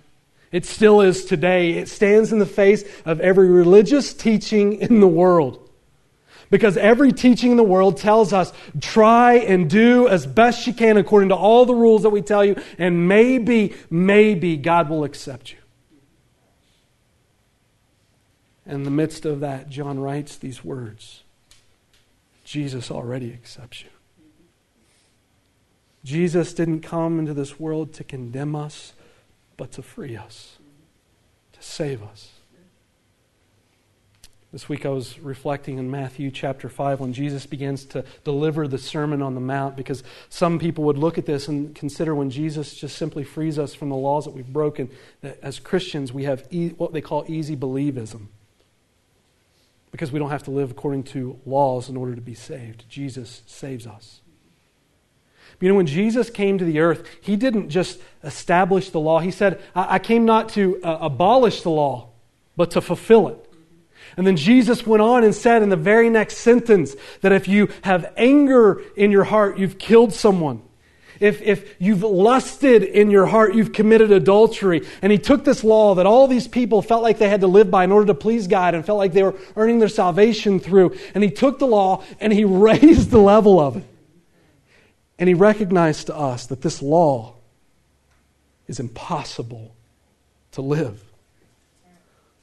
It 0.52 0.66
still 0.66 1.00
is 1.00 1.24
today. 1.24 1.72
It 1.72 1.88
stands 1.88 2.32
in 2.32 2.38
the 2.40 2.46
face 2.46 2.84
of 3.04 3.20
every 3.20 3.48
religious 3.48 4.12
teaching 4.12 4.74
in 4.74 5.00
the 5.00 5.08
world. 5.08 5.68
Because 6.50 6.76
every 6.76 7.12
teaching 7.12 7.52
in 7.52 7.56
the 7.56 7.62
world 7.62 7.96
tells 7.96 8.32
us 8.32 8.52
try 8.80 9.34
and 9.34 9.70
do 9.70 10.08
as 10.08 10.26
best 10.26 10.66
you 10.66 10.72
can 10.72 10.96
according 10.96 11.28
to 11.28 11.36
all 11.36 11.64
the 11.64 11.74
rules 11.74 12.02
that 12.02 12.10
we 12.10 12.22
tell 12.22 12.44
you, 12.44 12.56
and 12.76 13.06
maybe, 13.06 13.74
maybe 13.88 14.56
God 14.56 14.90
will 14.90 15.04
accept 15.04 15.52
you. 15.52 15.58
In 18.66 18.82
the 18.82 18.90
midst 18.90 19.24
of 19.24 19.40
that, 19.40 19.68
John 19.68 20.00
writes 20.00 20.36
these 20.36 20.64
words 20.64 21.22
Jesus 22.44 22.90
already 22.90 23.32
accepts 23.32 23.82
you. 23.82 23.88
Jesus 26.04 26.54
didn't 26.54 26.80
come 26.80 27.18
into 27.18 27.34
this 27.34 27.60
world 27.60 27.92
to 27.94 28.04
condemn 28.04 28.56
us, 28.56 28.94
but 29.56 29.72
to 29.72 29.82
free 29.82 30.16
us, 30.16 30.56
to 31.52 31.62
save 31.62 32.02
us. 32.02 32.30
This 34.52 34.68
week 34.68 34.84
I 34.84 34.88
was 34.88 35.16
reflecting 35.20 35.78
in 35.78 35.92
Matthew 35.92 36.32
chapter 36.32 36.68
5 36.68 36.98
when 36.98 37.12
Jesus 37.12 37.46
begins 37.46 37.84
to 37.86 38.04
deliver 38.24 38.66
the 38.66 38.78
Sermon 38.78 39.22
on 39.22 39.36
the 39.36 39.40
Mount 39.40 39.76
because 39.76 40.02
some 40.28 40.58
people 40.58 40.82
would 40.84 40.98
look 40.98 41.18
at 41.18 41.26
this 41.26 41.46
and 41.46 41.72
consider 41.72 42.16
when 42.16 42.30
Jesus 42.30 42.74
just 42.74 42.98
simply 42.98 43.22
frees 43.22 43.60
us 43.60 43.74
from 43.74 43.90
the 43.90 43.96
laws 43.96 44.24
that 44.24 44.32
we've 44.32 44.52
broken, 44.52 44.90
that 45.20 45.38
as 45.40 45.60
Christians 45.60 46.12
we 46.12 46.24
have 46.24 46.48
e- 46.50 46.70
what 46.70 46.92
they 46.92 47.00
call 47.00 47.24
easy 47.28 47.56
believism. 47.56 48.26
Because 49.92 50.10
we 50.10 50.18
don't 50.18 50.30
have 50.30 50.44
to 50.44 50.50
live 50.50 50.72
according 50.72 51.04
to 51.04 51.38
laws 51.46 51.88
in 51.88 51.96
order 51.96 52.16
to 52.16 52.20
be 52.20 52.34
saved. 52.34 52.88
Jesus 52.88 53.42
saves 53.46 53.86
us. 53.86 54.20
You 55.60 55.68
know, 55.68 55.74
when 55.74 55.86
Jesus 55.86 56.30
came 56.30 56.56
to 56.58 56.64
the 56.64 56.80
earth, 56.80 57.06
he 57.20 57.36
didn't 57.36 57.68
just 57.68 58.00
establish 58.24 58.90
the 58.90 59.00
law. 59.00 59.20
He 59.20 59.30
said, 59.30 59.60
I, 59.74 59.98
came 59.98 60.24
not 60.24 60.48
to 60.50 60.82
uh, 60.82 60.98
abolish 61.02 61.62
the 61.62 61.70
law, 61.70 62.08
but 62.56 62.70
to 62.72 62.80
fulfill 62.80 63.28
it. 63.28 63.46
And 64.16 64.26
then 64.26 64.36
Jesus 64.36 64.86
went 64.86 65.02
on 65.02 65.22
and 65.22 65.34
said 65.34 65.62
in 65.62 65.68
the 65.68 65.76
very 65.76 66.08
next 66.08 66.38
sentence 66.38 66.96
that 67.20 67.32
if 67.32 67.46
you 67.46 67.68
have 67.82 68.12
anger 68.16 68.82
in 68.96 69.10
your 69.10 69.24
heart, 69.24 69.58
you've 69.58 69.78
killed 69.78 70.14
someone. 70.14 70.62
If, 71.20 71.42
if 71.42 71.76
you've 71.78 72.02
lusted 72.02 72.82
in 72.82 73.10
your 73.10 73.26
heart, 73.26 73.54
you've 73.54 73.74
committed 73.74 74.10
adultery. 74.10 74.86
And 75.02 75.12
he 75.12 75.18
took 75.18 75.44
this 75.44 75.62
law 75.62 75.94
that 75.96 76.06
all 76.06 76.26
these 76.26 76.48
people 76.48 76.80
felt 76.80 77.02
like 77.02 77.18
they 77.18 77.28
had 77.28 77.42
to 77.42 77.46
live 77.46 77.70
by 77.70 77.84
in 77.84 77.92
order 77.92 78.06
to 78.06 78.14
please 78.14 78.46
God 78.46 78.74
and 78.74 78.84
felt 78.84 78.96
like 78.96 79.12
they 79.12 79.22
were 79.22 79.36
earning 79.54 79.78
their 79.78 79.88
salvation 79.88 80.58
through. 80.58 80.96
And 81.14 81.22
he 81.22 81.30
took 81.30 81.58
the 81.58 81.66
law 81.66 82.02
and 82.18 82.32
he 82.32 82.44
raised 82.46 83.10
the 83.10 83.18
level 83.18 83.60
of 83.60 83.76
it. 83.76 83.84
And 85.20 85.28
he 85.28 85.34
recognized 85.34 86.06
to 86.06 86.16
us 86.16 86.46
that 86.46 86.62
this 86.62 86.80
law 86.80 87.34
is 88.66 88.80
impossible 88.80 89.74
to 90.52 90.62
live. 90.62 91.04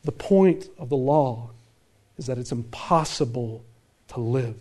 The 0.03 0.12
point 0.12 0.69
of 0.77 0.89
the 0.89 0.96
law 0.96 1.50
is 2.17 2.27
that 2.27 2.38
it's 2.38 2.51
impossible 2.51 3.65
to 4.10 4.19
live. 4.19 4.55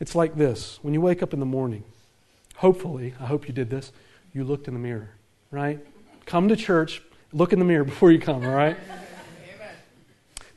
It's 0.00 0.14
like 0.14 0.34
this 0.34 0.78
when 0.80 0.94
you 0.94 1.02
wake 1.02 1.22
up 1.22 1.34
in 1.34 1.40
the 1.40 1.46
morning, 1.46 1.84
hopefully, 2.56 3.14
I 3.20 3.26
hope 3.26 3.46
you 3.46 3.52
did 3.52 3.68
this, 3.68 3.92
you 4.32 4.42
looked 4.42 4.66
in 4.66 4.72
the 4.72 4.80
mirror, 4.80 5.10
right? 5.50 5.78
Come 6.24 6.48
to 6.48 6.56
church, 6.56 7.02
look 7.34 7.52
in 7.52 7.58
the 7.58 7.66
mirror 7.66 7.84
before 7.94 8.10
you 8.10 8.18
come, 8.18 8.46
all 8.46 8.54
right? 8.54 8.78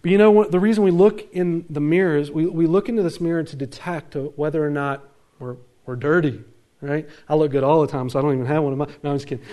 But 0.01 0.11
you 0.11 0.17
know 0.17 0.31
what? 0.31 0.51
The 0.51 0.59
reason 0.61 0.83
we 0.85 0.91
look 0.91 1.27
in 1.33 1.65
the 1.69 1.81
mirror 1.81 2.15
is 2.15 2.31
we, 2.31 2.45
we 2.45 2.67
look 2.67 2.87
into 2.87 3.03
this 3.03 3.19
mirror 3.19 3.43
to 3.43 3.55
detect 3.57 4.15
whether 4.15 4.65
or 4.65 4.69
not 4.69 5.03
we're 5.39 5.57
we're 5.85 5.95
dirty, 5.95 6.43
right? 6.81 7.07
I 7.27 7.35
look 7.35 7.51
good 7.51 7.63
all 7.63 7.81
the 7.81 7.87
time, 7.87 8.09
so 8.09 8.19
I 8.19 8.21
don't 8.21 8.33
even 8.33 8.45
have 8.45 8.63
one 8.63 8.73
of 8.73 8.79
my. 8.79 8.87
No, 9.03 9.11
I'm 9.11 9.17
just 9.17 9.27
kidding. 9.27 9.45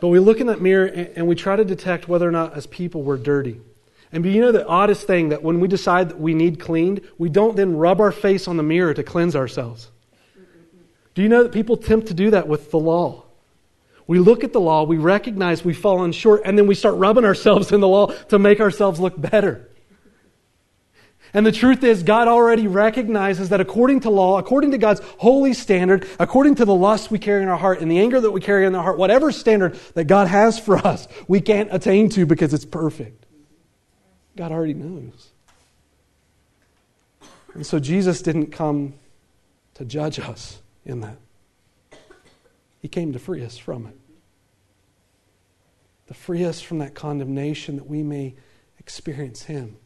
but 0.00 0.08
we 0.08 0.18
look 0.18 0.40
in 0.40 0.46
that 0.46 0.60
mirror 0.60 0.86
and, 0.86 1.10
and 1.16 1.26
we 1.26 1.34
try 1.34 1.56
to 1.56 1.64
detect 1.64 2.08
whether 2.08 2.28
or 2.28 2.32
not, 2.32 2.56
as 2.56 2.66
people, 2.66 3.02
we're 3.02 3.16
dirty. 3.16 3.60
And 4.12 4.24
you 4.24 4.40
know 4.40 4.50
the 4.52 4.66
oddest 4.66 5.06
thing 5.06 5.28
that 5.28 5.42
when 5.42 5.60
we 5.60 5.68
decide 5.68 6.08
that 6.08 6.20
we 6.20 6.34
need 6.34 6.58
cleaned, 6.58 7.02
we 7.16 7.28
don't 7.28 7.56
then 7.56 7.76
rub 7.76 8.00
our 8.00 8.10
face 8.10 8.48
on 8.48 8.56
the 8.56 8.62
mirror 8.62 8.92
to 8.92 9.02
cleanse 9.02 9.36
ourselves. 9.36 9.90
Do 11.14 11.22
you 11.22 11.28
know 11.28 11.42
that 11.42 11.52
people 11.52 11.76
tempt 11.76 12.08
to 12.08 12.14
do 12.14 12.30
that 12.30 12.48
with 12.48 12.70
the 12.70 12.78
law? 12.78 13.24
We 14.06 14.18
look 14.18 14.42
at 14.42 14.52
the 14.52 14.60
law, 14.60 14.82
we 14.82 14.96
recognize 14.98 15.64
we've 15.64 15.78
fallen 15.78 16.10
short, 16.10 16.42
and 16.44 16.58
then 16.58 16.66
we 16.66 16.74
start 16.74 16.96
rubbing 16.96 17.24
ourselves 17.24 17.70
in 17.70 17.80
the 17.80 17.86
law 17.86 18.06
to 18.06 18.38
make 18.40 18.58
ourselves 18.58 18.98
look 18.98 19.20
better. 19.20 19.68
And 21.32 21.46
the 21.46 21.52
truth 21.52 21.84
is, 21.84 22.02
God 22.02 22.26
already 22.26 22.66
recognizes 22.66 23.50
that 23.50 23.60
according 23.60 24.00
to 24.00 24.10
law, 24.10 24.38
according 24.38 24.72
to 24.72 24.78
God's 24.78 25.00
holy 25.18 25.54
standard, 25.54 26.06
according 26.18 26.56
to 26.56 26.64
the 26.64 26.74
lust 26.74 27.10
we 27.10 27.18
carry 27.18 27.42
in 27.42 27.48
our 27.48 27.56
heart 27.56 27.80
and 27.80 27.90
the 27.90 28.00
anger 28.00 28.20
that 28.20 28.32
we 28.32 28.40
carry 28.40 28.66
in 28.66 28.74
our 28.74 28.82
heart, 28.82 28.98
whatever 28.98 29.30
standard 29.30 29.74
that 29.94 30.04
God 30.04 30.26
has 30.26 30.58
for 30.58 30.76
us, 30.76 31.06
we 31.28 31.40
can't 31.40 31.68
attain 31.72 32.08
to 32.10 32.26
because 32.26 32.52
it's 32.52 32.64
perfect. 32.64 33.26
God 34.36 34.50
already 34.50 34.74
knows. 34.74 35.30
And 37.54 37.66
so 37.66 37.78
Jesus 37.78 38.22
didn't 38.22 38.48
come 38.48 38.94
to 39.74 39.84
judge 39.84 40.18
us 40.18 40.60
in 40.84 41.00
that, 41.00 41.16
He 42.80 42.88
came 42.88 43.12
to 43.12 43.18
free 43.18 43.44
us 43.44 43.56
from 43.56 43.86
it. 43.86 43.96
To 46.08 46.14
free 46.14 46.44
us 46.44 46.60
from 46.60 46.78
that 46.78 46.94
condemnation 46.94 47.76
that 47.76 47.86
we 47.86 48.02
may 48.02 48.34
experience 48.78 49.44
Him. 49.44 49.76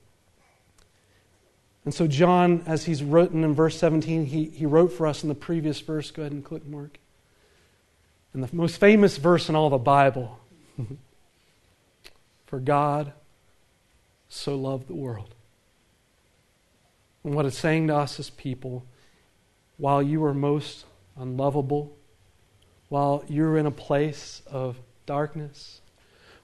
And 1.85 1.93
so, 1.93 2.07
John, 2.07 2.63
as 2.67 2.85
he's 2.85 3.03
written 3.03 3.45
in 3.45 3.55
verse 3.55 3.79
17, 3.79 4.27
he, 4.27 4.45
he 4.47 4.65
wrote 4.65 4.93
for 4.93 5.07
us 5.07 5.23
in 5.23 5.29
the 5.29 5.35
previous 5.35 5.81
verse. 5.81 6.11
Go 6.11 6.23
ahead 6.23 6.33
and 6.33 6.45
click, 6.45 6.67
Mark. 6.67 6.99
And 8.33 8.43
the 8.43 8.55
most 8.55 8.79
famous 8.81 9.19
verse 9.19 9.49
in 9.49 9.55
all 9.55 9.71
the 9.71 9.79
Bible 9.79 10.39
For 12.47 12.61
God 12.61 13.13
so 14.29 14.55
loved 14.55 14.89
the 14.89 14.95
world. 14.95 15.35
And 17.25 17.35
what 17.35 17.47
it's 17.47 17.59
saying 17.59 17.89
to 17.89 17.97
us 17.97 18.21
as 18.21 18.31
people, 18.31 18.85
while 19.77 20.03
you 20.03 20.25
are 20.25 20.35
most 20.35 20.85
unlovable, 21.17 21.97
while 22.91 23.25
you 23.29 23.43
were 23.43 23.59
in 23.59 23.67
a 23.67 23.73
place 23.73 24.43
of 24.47 24.77
darkness, 25.07 25.81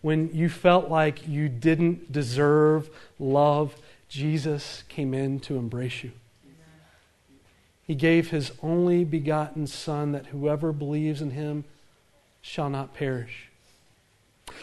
when 0.00 0.30
you 0.32 0.48
felt 0.48 0.88
like 0.88 1.28
you 1.28 1.48
didn't 1.48 2.10
deserve 2.10 2.90
love, 3.18 3.76
Jesus 4.10 4.82
came 4.88 5.14
in 5.14 5.38
to 5.40 5.56
embrace 5.56 6.02
you. 6.02 6.10
He 7.86 7.94
gave 7.94 8.30
his 8.30 8.52
only 8.62 9.04
begotten 9.04 9.66
Son 9.66 10.12
that 10.12 10.26
whoever 10.26 10.72
believes 10.72 11.22
in 11.22 11.30
him 11.30 11.64
shall 12.42 12.68
not 12.68 12.92
perish. 12.92 13.50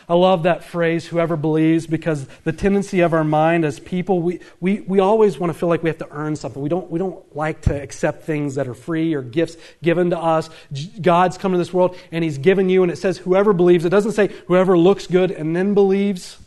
I 0.10 0.16
love 0.16 0.44
that 0.44 0.66
phrase, 0.66 1.08
whoever 1.08 1.38
believes, 1.38 1.88
because 1.88 2.28
the 2.44 2.52
tendency 2.52 3.00
of 3.00 3.14
our 3.14 3.24
mind 3.24 3.64
as 3.64 3.80
people, 3.80 4.22
we, 4.22 4.42
we, 4.60 4.82
we 4.82 5.00
always 5.00 5.40
want 5.40 5.54
to 5.54 5.58
feel 5.58 5.70
like 5.70 5.82
we 5.82 5.90
have 5.90 5.98
to 6.00 6.12
earn 6.12 6.36
something. 6.36 6.62
We 6.62 6.70
don't, 6.70 6.92
we 6.92 7.00
don't 7.00 7.36
like 7.36 7.62
to 7.64 7.82
accept 7.82 8.24
things 8.24 8.56
that 8.56 8.68
are 8.68 8.74
free 8.74 9.14
or 9.14 9.22
gifts 9.22 9.56
given 9.82 10.10
to 10.10 10.20
us. 10.20 10.50
God's 11.02 11.38
come 11.38 11.54
to 11.54 11.58
this 11.58 11.74
world 11.74 11.98
and 12.12 12.22
He's 12.22 12.38
given 12.38 12.68
you, 12.68 12.84
and 12.84 12.92
it 12.92 12.98
says 12.98 13.18
whoever 13.18 13.54
believes. 13.54 13.86
It 13.86 13.90
doesn't 13.90 14.12
say 14.12 14.28
whoever 14.48 14.78
looks 14.78 15.08
good 15.08 15.32
and 15.32 15.56
then 15.56 15.74
believes. 15.74 16.38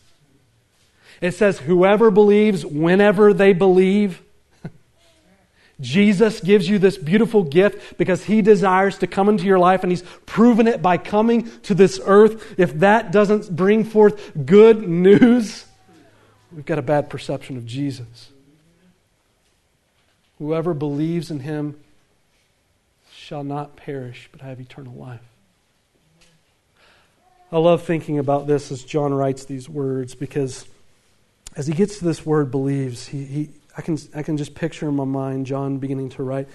It 1.20 1.32
says 1.32 1.58
whoever 1.58 2.10
believes 2.10 2.64
whenever 2.64 3.34
they 3.34 3.52
believe. 3.52 4.22
Jesus 5.80 6.40
gives 6.40 6.68
you 6.68 6.78
this 6.78 6.96
beautiful 6.96 7.42
gift 7.42 7.98
because 7.98 8.24
he 8.24 8.40
desires 8.40 8.98
to 8.98 9.06
come 9.06 9.28
into 9.28 9.44
your 9.44 9.58
life 9.58 9.82
and 9.82 9.92
he's 9.92 10.04
proven 10.24 10.66
it 10.66 10.80
by 10.80 10.96
coming 10.96 11.50
to 11.62 11.74
this 11.74 12.00
earth. 12.04 12.58
If 12.58 12.80
that 12.80 13.12
doesn't 13.12 13.54
bring 13.54 13.84
forth 13.84 14.32
good 14.46 14.88
news, 14.88 15.66
we've 16.52 16.66
got 16.66 16.78
a 16.78 16.82
bad 16.82 17.10
perception 17.10 17.58
of 17.58 17.66
Jesus. 17.66 18.30
Whoever 20.38 20.72
believes 20.72 21.30
in 21.30 21.40
him 21.40 21.78
shall 23.12 23.44
not 23.44 23.76
perish 23.76 24.30
but 24.32 24.40
have 24.40 24.58
eternal 24.58 24.94
life. 24.94 25.20
I 27.52 27.58
love 27.58 27.82
thinking 27.82 28.18
about 28.18 28.46
this 28.46 28.72
as 28.72 28.82
John 28.84 29.12
writes 29.12 29.44
these 29.44 29.68
words 29.68 30.14
because 30.14 30.66
as 31.56 31.66
he 31.66 31.74
gets 31.74 31.98
to 31.98 32.04
this 32.04 32.24
word 32.24 32.50
believes, 32.50 33.06
he, 33.06 33.24
he 33.24 33.50
I 33.76 33.82
can, 33.82 33.98
I 34.14 34.22
can 34.22 34.36
just 34.36 34.54
picture 34.54 34.88
in 34.88 34.96
my 34.96 35.04
mind 35.04 35.46
John 35.46 35.78
beginning 35.78 36.10
to 36.10 36.22
write, 36.22 36.48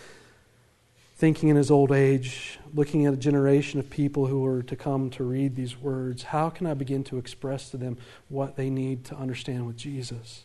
thinking 1.16 1.50
in 1.50 1.56
his 1.56 1.72
old 1.72 1.92
age, 1.92 2.60
looking 2.74 3.06
at 3.06 3.14
a 3.14 3.18
generation 3.18 3.80
of 3.80 3.90
people 3.90 4.28
who 4.28 4.46
are 4.46 4.64
to 4.64 4.76
come 4.76 5.10
to 5.12 5.24
read 5.24 5.56
these 5.56 5.78
words. 5.78 6.24
How 6.24 6.50
can 6.50 6.68
I 6.68 6.74
begin 6.74 7.04
to 7.06 7.18
express 7.18 7.70
to 7.72 7.78
them 7.78 7.98
what 8.30 8.58
they 8.58 8.70
need 8.70 9.06
to 9.06 9.16
understand 9.16 9.66
with 9.66 9.78
Jesus? 9.78 10.44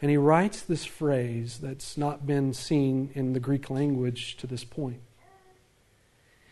And 0.00 0.10
he 0.10 0.16
writes 0.16 0.62
this 0.62 0.84
phrase 0.84 1.58
that's 1.58 1.96
not 1.96 2.26
been 2.26 2.54
seen 2.54 3.10
in 3.14 3.32
the 3.32 3.40
Greek 3.40 3.68
language 3.68 4.36
to 4.38 4.46
this 4.46 4.64
point. 4.64 5.00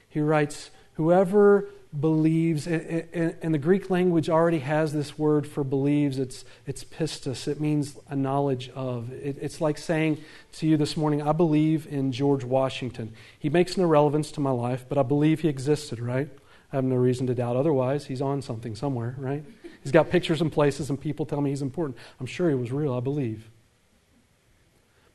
He 0.09 0.21
writes, 0.21 0.71
Whoever 0.95 1.69
believes, 2.01 2.67
and, 2.67 3.55
the 3.55 3.59
Greek 3.59 3.91
language 3.91 4.29
already 4.29 4.59
has 4.61 4.93
this 4.93 5.19
word 5.19 5.47
for 5.47 5.65
believes. 5.65 6.19
It's, 6.19 6.45
it's 6.67 6.85
pistis. 6.85 7.49
It 7.49 7.61
means 7.61 7.97
a 8.09 8.17
knowledge 8.17 8.71
of. 8.71 9.13
It, 9.13 9.37
it's 9.41 9.61
like 9.61 9.79
saying 9.79 10.19
to 10.55 10.67
you 10.67 10.77
this 10.77 10.97
morning, 10.97 11.23
I 11.23 11.33
believe 11.33 11.87
in 11.87 12.13
George 12.13 12.45
Washington. 12.45 13.13
He 13.39 13.49
makes 13.49 13.77
no 13.77 13.87
relevance 13.87 14.31
to 14.33 14.41
my 14.41 14.51
life, 14.51 14.85
but 14.89 14.99
I 14.99 15.03
believe 15.03 15.41
he 15.41 15.49
existed, 15.49 16.01
right? 16.01 16.29
I 16.73 16.77
have 16.77 16.85
no 16.85 16.97
reason 16.97 17.27
to 17.29 17.35
doubt 17.35 17.57
otherwise. 17.57 18.07
He's 18.07 18.21
on 18.21 18.43
something 18.43 18.75
somewhere, 18.75 19.15
right? 19.19 19.45
He's 19.83 19.93
got 19.93 20.11
pictures 20.11 20.41
and 20.41 20.53
places, 20.53 20.91
and 20.91 21.01
people 21.01 21.27
tell 21.27 21.41
me 21.41 21.51
he's 21.51 21.63
important. 21.63 21.97
I'm 22.19 22.27
sure 22.27 22.49
he 22.49 22.57
was 22.57 22.73
real, 22.73 22.93
I 22.93 23.01
believe. 23.01 23.49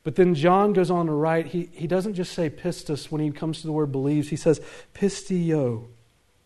But 0.04 0.16
then 0.16 0.34
John 0.34 0.72
goes 0.72 0.90
on 0.90 1.06
to 1.06 1.12
write, 1.12 1.46
he, 1.46 1.68
he 1.72 1.86
doesn't 1.86 2.14
just 2.14 2.32
say 2.32 2.50
pistis 2.50 3.10
when 3.10 3.20
he 3.20 3.30
comes 3.30 3.60
to 3.60 3.66
the 3.66 3.72
word 3.72 3.92
believes, 3.92 4.30
he 4.30 4.36
says 4.36 4.60
pisteuo 4.94 5.86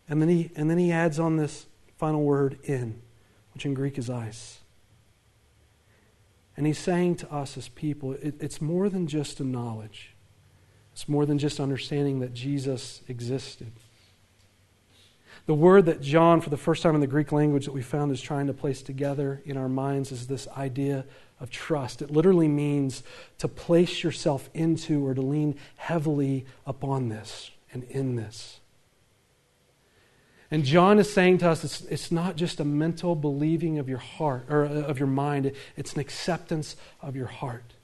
and 0.08 0.20
then 0.20 0.28
he, 0.28 0.50
and 0.54 0.70
then 0.70 0.78
he 0.78 0.92
adds 0.92 1.18
on 1.18 1.36
this 1.36 1.66
final 1.96 2.22
word, 2.22 2.58
in, 2.64 3.00
which 3.54 3.64
in 3.64 3.74
Greek 3.74 3.98
is 3.98 4.08
eis. 4.10 4.60
And 6.56 6.66
he's 6.66 6.78
saying 6.78 7.16
to 7.16 7.32
us 7.32 7.56
as 7.56 7.68
people, 7.68 8.12
it, 8.14 8.34
it's 8.40 8.60
more 8.60 8.88
than 8.88 9.06
just 9.06 9.40
a 9.40 9.44
knowledge. 9.44 10.14
It's 10.92 11.08
more 11.08 11.26
than 11.26 11.38
just 11.38 11.60
understanding 11.60 12.20
that 12.20 12.32
Jesus 12.32 13.02
existed. 13.08 13.72
The 15.44 15.54
word 15.54 15.86
that 15.86 16.00
John, 16.00 16.40
for 16.40 16.50
the 16.50 16.56
first 16.56 16.82
time 16.82 16.94
in 16.94 17.00
the 17.00 17.06
Greek 17.06 17.30
language 17.30 17.66
that 17.66 17.72
we 17.72 17.82
found, 17.82 18.10
is 18.10 18.20
trying 18.20 18.46
to 18.46 18.52
place 18.52 18.82
together 18.82 19.42
in 19.44 19.56
our 19.56 19.68
minds 19.68 20.10
is 20.10 20.26
this 20.26 20.48
idea 20.56 21.04
of 21.38 21.50
trust. 21.50 22.02
It 22.02 22.10
literally 22.10 22.48
means 22.48 23.02
to 23.38 23.46
place 23.46 24.02
yourself 24.02 24.48
into 24.54 25.06
or 25.06 25.14
to 25.14 25.20
lean 25.20 25.56
heavily 25.76 26.46
upon 26.66 27.10
this 27.10 27.50
and 27.72 27.84
in 27.84 28.16
this. 28.16 28.60
And 30.50 30.64
John 30.64 30.98
is 30.98 31.12
saying 31.12 31.38
to 31.38 31.50
us 31.50 31.64
it's, 31.64 31.80
it's 31.82 32.12
not 32.12 32.36
just 32.36 32.60
a 32.60 32.64
mental 32.64 33.16
believing 33.16 33.78
of 33.78 33.88
your 33.88 33.98
heart 33.98 34.46
or 34.48 34.64
uh, 34.64 34.68
of 34.68 34.98
your 34.98 35.08
mind, 35.08 35.52
it's 35.76 35.94
an 35.94 36.00
acceptance 36.00 36.76
of 37.02 37.16
your 37.16 37.26
heart. 37.26 37.74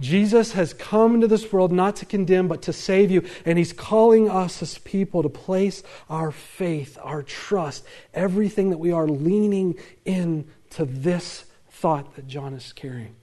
Jesus 0.00 0.52
has 0.52 0.74
come 0.74 1.14
into 1.14 1.28
this 1.28 1.52
world 1.52 1.70
not 1.70 1.96
to 1.96 2.06
condemn, 2.06 2.48
but 2.48 2.62
to 2.62 2.72
save 2.72 3.10
you. 3.10 3.24
And 3.44 3.58
he's 3.58 3.72
calling 3.72 4.28
us 4.28 4.60
as 4.60 4.78
people 4.78 5.22
to 5.22 5.28
place 5.28 5.82
our 6.10 6.32
faith, 6.32 6.98
our 7.00 7.22
trust, 7.22 7.84
everything 8.12 8.70
that 8.70 8.78
we 8.78 8.90
are 8.92 9.06
leaning 9.06 9.78
in 10.04 10.48
to 10.70 10.84
this 10.84 11.44
thought 11.70 12.16
that 12.16 12.26
John 12.26 12.54
is 12.54 12.72
carrying. 12.72 13.14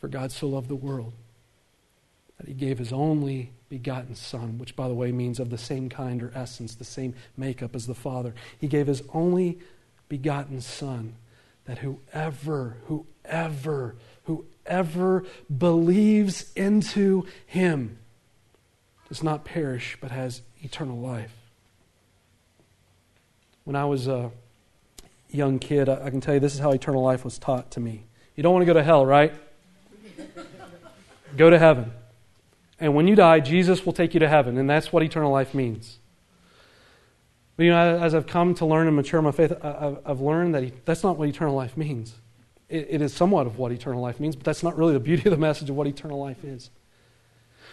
For 0.00 0.08
God 0.08 0.32
so 0.32 0.48
loved 0.48 0.68
the 0.68 0.76
world 0.76 1.12
that 2.38 2.48
he 2.48 2.54
gave 2.54 2.78
his 2.78 2.92
only 2.92 3.52
begotten 3.68 4.14
Son, 4.14 4.58
which, 4.58 4.74
by 4.74 4.88
the 4.88 4.94
way, 4.94 5.12
means 5.12 5.38
of 5.38 5.50
the 5.50 5.58
same 5.58 5.88
kind 5.88 6.22
or 6.22 6.32
essence, 6.34 6.74
the 6.74 6.84
same 6.84 7.14
makeup 7.36 7.74
as 7.74 7.86
the 7.86 7.94
Father. 7.94 8.34
He 8.58 8.66
gave 8.66 8.86
his 8.86 9.02
only 9.12 9.58
begotten 10.08 10.60
Son 10.60 11.14
that 11.66 11.78
whoever, 11.78 12.78
whoever, 12.86 13.96
whoever 14.24 15.24
believes 15.54 16.50
into 16.54 17.26
him 17.46 17.98
does 19.08 19.22
not 19.22 19.44
perish 19.44 19.96
but 20.00 20.10
has 20.10 20.42
eternal 20.62 20.98
life. 20.98 21.34
When 23.64 23.76
I 23.76 23.84
was 23.84 24.08
a 24.08 24.30
young 25.30 25.58
kid, 25.58 25.90
I 25.90 26.08
can 26.08 26.22
tell 26.22 26.32
you 26.32 26.40
this 26.40 26.54
is 26.54 26.60
how 26.60 26.70
eternal 26.70 27.02
life 27.02 27.22
was 27.22 27.38
taught 27.38 27.70
to 27.72 27.80
me. 27.80 28.06
You 28.34 28.42
don't 28.42 28.54
want 28.54 28.62
to 28.62 28.66
go 28.66 28.72
to 28.72 28.82
hell, 28.82 29.04
right? 29.04 29.34
go 31.36 31.50
to 31.50 31.58
heaven. 31.58 31.92
And 32.80 32.94
when 32.94 33.08
you 33.08 33.16
die, 33.16 33.40
Jesus 33.40 33.84
will 33.84 33.92
take 33.92 34.14
you 34.14 34.20
to 34.20 34.28
heaven. 34.28 34.56
And 34.56 34.68
that's 34.68 34.92
what 34.92 35.02
eternal 35.02 35.32
life 35.32 35.54
means. 35.54 35.98
But, 37.56 37.64
you 37.64 37.70
know, 37.70 37.98
as 37.98 38.14
I've 38.14 38.26
come 38.26 38.54
to 38.54 38.66
learn 38.66 38.86
and 38.86 38.94
mature 38.94 39.20
my 39.20 39.32
faith, 39.32 39.52
I've 39.62 40.20
learned 40.20 40.54
that 40.54 40.86
that's 40.86 41.02
not 41.02 41.18
what 41.18 41.28
eternal 41.28 41.56
life 41.56 41.76
means. 41.76 42.14
It 42.68 43.00
is 43.00 43.14
somewhat 43.14 43.46
of 43.46 43.58
what 43.58 43.72
eternal 43.72 44.00
life 44.00 44.20
means, 44.20 44.36
but 44.36 44.44
that's 44.44 44.62
not 44.62 44.76
really 44.76 44.92
the 44.92 45.00
beauty 45.00 45.22
of 45.24 45.30
the 45.30 45.40
message 45.40 45.70
of 45.70 45.76
what 45.76 45.86
eternal 45.86 46.20
life 46.20 46.44
is. 46.44 46.70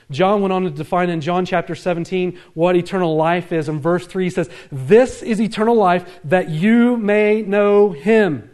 John 0.09 0.41
went 0.41 0.53
on 0.53 0.63
to 0.63 0.69
define 0.69 1.09
in 1.09 1.19
John 1.19 1.45
chapter 1.45 1.75
17 1.75 2.39
what 2.53 2.75
eternal 2.75 3.15
life 3.15 3.51
is. 3.51 3.67
In 3.67 3.79
verse 3.79 4.07
3, 4.07 4.23
he 4.23 4.29
says, 4.29 4.49
This 4.71 5.21
is 5.21 5.41
eternal 5.41 5.75
life, 5.75 6.19
that 6.23 6.49
you 6.49 6.95
may 6.97 7.41
know 7.41 7.91
him 7.91 8.49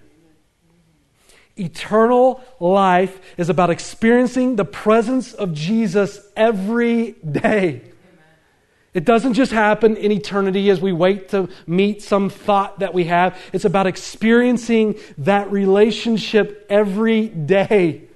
Eternal 1.57 2.41
life 2.59 3.19
is 3.37 3.49
about 3.49 3.69
experiencing 3.69 4.55
the 4.55 4.65
presence 4.65 5.33
of 5.33 5.53
Jesus 5.53 6.19
every 6.35 7.13
day. 7.13 7.81
It 8.93 9.05
doesn't 9.05 9.35
just 9.35 9.53
happen 9.53 9.95
in 9.95 10.11
eternity 10.11 10.69
as 10.69 10.81
we 10.81 10.91
wait 10.91 11.29
to 11.29 11.47
meet 11.65 12.01
some 12.01 12.29
thought 12.29 12.79
that 12.79 12.93
we 12.93 13.05
have. 13.05 13.39
It's 13.53 13.63
about 13.63 13.87
experiencing 13.87 14.99
that 15.19 15.49
relationship 15.49 16.65
every 16.69 17.27
day. 17.27 18.09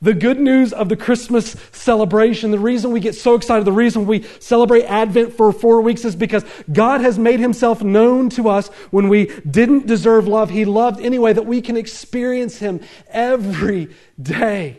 The 0.00 0.14
good 0.14 0.38
news 0.38 0.72
of 0.72 0.88
the 0.88 0.96
Christmas 0.96 1.56
celebration, 1.72 2.52
the 2.52 2.58
reason 2.58 2.92
we 2.92 3.00
get 3.00 3.16
so 3.16 3.34
excited, 3.34 3.64
the 3.64 3.72
reason 3.72 4.06
we 4.06 4.22
celebrate 4.38 4.84
Advent 4.84 5.32
for 5.32 5.52
four 5.52 5.80
weeks 5.80 6.04
is 6.04 6.14
because 6.14 6.44
God 6.72 7.00
has 7.00 7.18
made 7.18 7.40
himself 7.40 7.82
known 7.82 8.30
to 8.30 8.48
us 8.48 8.68
when 8.92 9.08
we 9.08 9.26
didn't 9.40 9.86
deserve 9.86 10.28
love. 10.28 10.50
He 10.50 10.64
loved 10.64 11.00
anyway, 11.00 11.32
that 11.32 11.46
we 11.46 11.60
can 11.60 11.76
experience 11.76 12.58
him 12.58 12.80
every 13.08 13.88
day. 14.20 14.76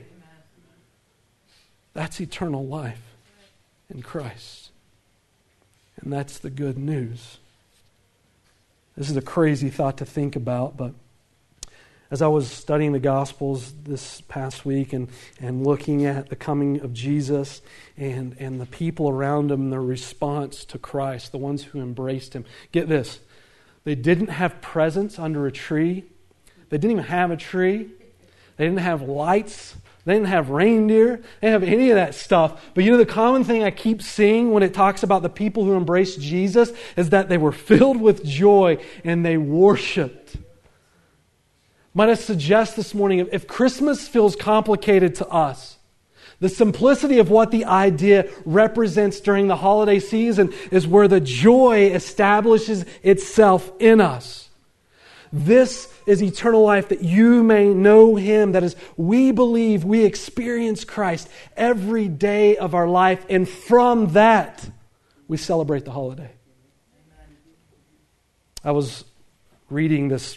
That's 1.93 2.21
eternal 2.21 2.65
life 2.65 3.01
in 3.89 4.01
Christ. 4.01 4.69
And 6.01 6.13
that's 6.13 6.37
the 6.37 6.49
good 6.49 6.77
news. 6.77 7.39
This 8.95 9.09
is 9.09 9.17
a 9.17 9.21
crazy 9.21 9.69
thought 9.69 9.97
to 9.97 10.05
think 10.05 10.37
about, 10.37 10.77
but 10.77 10.93
as 12.11 12.21
I 12.21 12.27
was 12.27 12.49
studying 12.49 12.91
the 12.91 12.99
Gospels 12.99 13.73
this 13.83 14.21
past 14.21 14.65
week 14.65 14.93
and, 14.93 15.09
and 15.39 15.65
looking 15.65 16.05
at 16.05 16.29
the 16.29 16.35
coming 16.35 16.81
of 16.81 16.93
Jesus 16.93 17.61
and, 17.97 18.35
and 18.39 18.59
the 18.59 18.65
people 18.65 19.09
around 19.09 19.51
him, 19.51 19.69
their 19.69 19.81
response 19.81 20.65
to 20.65 20.77
Christ, 20.79 21.31
the 21.31 21.37
ones 21.37 21.65
who 21.65 21.79
embraced 21.79 22.33
him, 22.33 22.45
get 22.71 22.89
this. 22.89 23.19
They 23.83 23.95
didn't 23.95 24.29
have 24.29 24.61
presents 24.61 25.19
under 25.19 25.45
a 25.45 25.51
tree, 25.51 26.05
they 26.69 26.77
didn't 26.77 26.91
even 26.91 27.05
have 27.05 27.31
a 27.31 27.37
tree. 27.37 27.89
They 28.59 28.65
didn't 28.65 28.79
have 28.79 29.03
lights. 29.03 29.77
They 30.03 30.15
didn't 30.15 30.27
have 30.27 30.49
reindeer. 30.49 31.15
They 31.39 31.47
didn't 31.47 31.61
have 31.61 31.63
any 31.63 31.91
of 31.91 31.95
that 31.95 32.13
stuff. 32.13 32.61
But 32.73 32.83
you 32.83 32.91
know, 32.91 32.97
the 32.97 33.05
common 33.05 33.45
thing 33.45 33.63
I 33.63 33.71
keep 33.71 34.01
seeing 34.01 34.51
when 34.51 34.63
it 34.63 34.73
talks 34.73 35.01
about 35.01 35.21
the 35.21 35.29
people 35.29 35.63
who 35.63 35.77
embraced 35.77 36.19
Jesus 36.19 36.73
is 36.97 37.11
that 37.11 37.29
they 37.29 37.37
were 37.37 37.53
filled 37.53 38.01
with 38.01 38.25
joy 38.25 38.83
and 39.05 39.25
they 39.25 39.37
worshiped. 39.37 40.35
Might 41.93 42.09
I 42.09 42.13
suggest 42.13 42.75
this 42.75 42.93
morning 42.93 43.27
if 43.31 43.47
Christmas 43.47 44.07
feels 44.07 44.35
complicated 44.35 45.15
to 45.15 45.27
us, 45.27 45.77
the 46.39 46.49
simplicity 46.49 47.19
of 47.19 47.29
what 47.29 47.51
the 47.51 47.65
idea 47.65 48.29
represents 48.45 49.19
during 49.19 49.47
the 49.47 49.57
holiday 49.57 49.99
season 49.99 50.53
is 50.71 50.87
where 50.87 51.07
the 51.07 51.19
joy 51.19 51.87
establishes 51.87 52.85
itself 53.03 53.71
in 53.79 53.99
us. 53.99 54.49
This 55.33 55.93
is 56.05 56.23
eternal 56.23 56.63
life 56.63 56.89
that 56.89 57.03
you 57.03 57.43
may 57.43 57.67
know 57.67 58.15
him. 58.15 58.53
That 58.53 58.63
is, 58.63 58.75
we 58.97 59.31
believe 59.31 59.83
we 59.83 60.05
experience 60.05 60.83
Christ 60.83 61.29
every 61.57 62.07
day 62.07 62.57
of 62.57 62.73
our 62.73 62.87
life, 62.87 63.25
and 63.29 63.47
from 63.47 64.13
that, 64.13 64.67
we 65.27 65.37
celebrate 65.37 65.85
the 65.85 65.91
holiday. 65.91 66.31
I 68.63 68.71
was 68.71 69.05
reading 69.69 70.07
this 70.07 70.35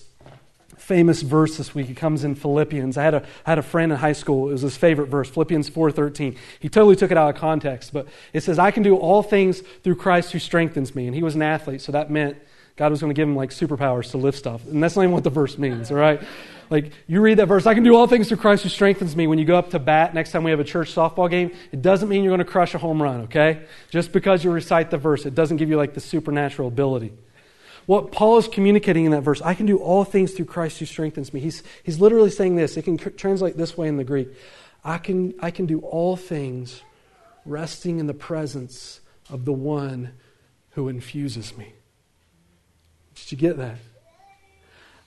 famous 0.93 1.23
verse 1.23 1.57
this 1.57 1.75
week. 1.75 1.89
It 1.89 1.97
comes 1.97 2.23
in 2.23 2.35
Philippians. 2.35 2.99
I 2.99 3.03
had 3.03 3.15
a, 3.15 3.23
I 3.47 3.51
had 3.53 3.59
a 3.59 3.63
friend 3.63 3.91
in 3.93 3.97
high 3.97 4.13
school. 4.13 4.51
It 4.51 4.53
was 4.53 4.61
his 4.61 4.77
favorite 4.77 5.07
verse, 5.07 5.31
Philippians 5.31 5.71
4.13. 5.71 6.37
He 6.61 6.69
totally 6.69 6.97
took 6.97 7.11
it 7.11 7.17
out 7.17 7.35
of 7.35 7.41
context, 7.41 7.95
but 7.95 8.09
it 8.35 8.43
says, 8.43 8.59
I 8.59 8.73
can 8.73 8.83
do 8.83 8.97
all 8.97 9.23
things 9.23 9.63
through 9.83 9.95
Christ 9.95 10.33
who 10.33 10.39
strengthens 10.39 10.95
me. 10.95 11.07
And 11.07 11.17
he 11.17 11.23
was 11.23 11.35
an 11.35 11.41
athlete, 11.41 11.81
so 11.81 11.93
that 11.93 12.11
meant 12.11 12.37
God 12.77 12.91
was 12.91 13.01
going 13.01 13.09
to 13.09 13.15
give 13.15 13.27
him 13.27 13.35
like 13.35 13.49
superpowers 13.49 14.11
to 14.11 14.19
lift 14.19 14.37
stuff. 14.37 14.67
And 14.67 14.83
that's 14.83 14.95
not 14.95 15.01
even 15.05 15.15
what 15.15 15.25
the 15.25 15.31
verse 15.31 15.57
means, 15.57 15.91
all 15.91 15.97
right? 15.97 16.21
Like, 16.69 16.93
you 17.07 17.23
read 17.23 17.39
that 17.39 17.47
verse, 17.47 17.65
I 17.65 17.73
can 17.73 17.85
do 17.85 17.97
all 17.97 18.07
things 18.07 18.29
through 18.29 18.37
Christ 18.37 18.65
who 18.65 18.69
strengthens 18.69 19.17
me. 19.17 19.27
When 19.27 19.39
you 19.39 19.47
go 19.47 19.57
up 19.57 19.71
to 19.71 19.79
bat 19.79 20.13
next 20.13 20.33
time 20.33 20.45
we 20.45 20.51
have 20.51 20.61
a 20.61 20.65
church 20.65 20.95
softball 20.95 21.31
game, 21.31 21.53
it 21.73 21.81
doesn't 21.81 22.11
mean 22.11 22.23
you're 22.23 22.37
going 22.37 22.47
to 22.47 22.53
crush 22.53 22.75
a 22.75 22.79
home 22.79 23.03
run, 23.03 23.23
okay? 23.23 23.63
Just 23.89 24.13
because 24.13 24.45
you 24.45 24.51
recite 24.51 24.91
the 24.91 24.99
verse, 24.99 25.25
it 25.25 25.35
doesn't 25.35 25.57
give 25.57 25.71
you 25.71 25.79
like 25.79 25.95
the 25.95 26.01
supernatural 26.01 26.69
ability. 26.69 27.15
What 27.87 28.13
Paul 28.13 28.39
is 28.39 28.49
communicating 28.49 29.05
in 29.05 29.11
that 29.13 29.23
verse, 29.23 29.43
I 29.43 29.55
can 29.55 29.67
do 29.67 29.79
all 29.79 30.05
things 30.05 30.33
through 30.33 30.45
Christ 30.47 30.79
who 30.79 30.87
strengthens 30.87 31.35
me. 31.35 31.41
He's, 31.41 31.63
he's 31.83 32.01
literally 32.01 32.31
saying 32.31 32.57
this. 32.57 32.77
It 32.77 32.83
can 32.83 32.97
translate 32.97 33.57
this 33.57 33.77
way 33.77 33.89
in 33.89 33.97
the 33.97 34.05
Greek 34.05 34.29
I 34.85 34.99
can, 34.99 35.35
I 35.41 35.51
can 35.51 35.67
do 35.67 35.81
all 35.81 36.17
things 36.17 36.83
resting 37.45 37.99
in 37.99 38.07
the 38.07 38.15
presence 38.15 39.01
of 39.31 39.45
the 39.45 39.53
one 39.53 40.13
who 40.71 40.89
infuses 40.89 41.57
me. 41.57 41.73
Did 43.15 43.33
you 43.33 43.39
get 43.39 43.57
that? 43.59 43.79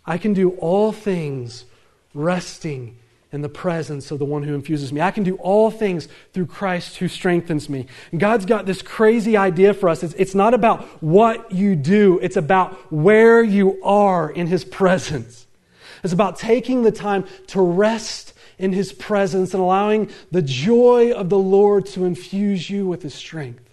I 0.06 0.18
can 0.18 0.34
do 0.34 0.52
all 0.52 0.92
things 0.92 1.66
resting 2.14 2.98
in 3.36 3.42
the 3.42 3.50
presence 3.50 4.10
of 4.10 4.18
the 4.18 4.26
one 4.26 4.44
who 4.44 4.56
infuses 4.56 4.94
me. 4.94 5.02
I 5.02 5.12
can 5.12 5.24
do 5.24 5.36
all 5.36 5.70
things 5.70 6.08
through 6.34 6.48
Christ 6.48 6.98
who 6.98 7.08
strengthens 7.08 7.70
me. 7.70 7.86
And 8.12 8.20
God's 8.20 8.46
got 8.46 8.66
this 8.66 8.82
crazy 8.82 9.36
idea 9.36 9.74
for 9.74 9.90
us. 9.90 10.02
It's, 10.04 10.14
it's 10.14 10.34
not 10.34 10.54
about 10.54 10.86
what 11.04 11.52
you 11.52 11.76
do, 11.76 12.18
it's 12.20 12.38
about 12.38 12.92
where 12.92 13.44
you 13.44 13.84
are 13.84 14.32
in 14.32 14.48
his 14.48 14.64
presence. 14.64 15.46
It's 16.04 16.14
about 16.14 16.40
taking 16.40 16.84
the 16.84 16.92
time 16.92 17.26
to 17.48 17.62
rest 17.62 18.34
in 18.58 18.72
his 18.72 18.94
presence 18.94 19.54
and 19.54 19.62
allowing 19.62 20.10
the 20.32 20.42
joy 20.42 21.12
of 21.12 21.30
the 21.30 21.38
Lord 21.38 21.86
to 21.88 22.06
infuse 22.06 22.70
you 22.70 22.88
with 22.88 23.02
his 23.02 23.14
strength. 23.14 23.66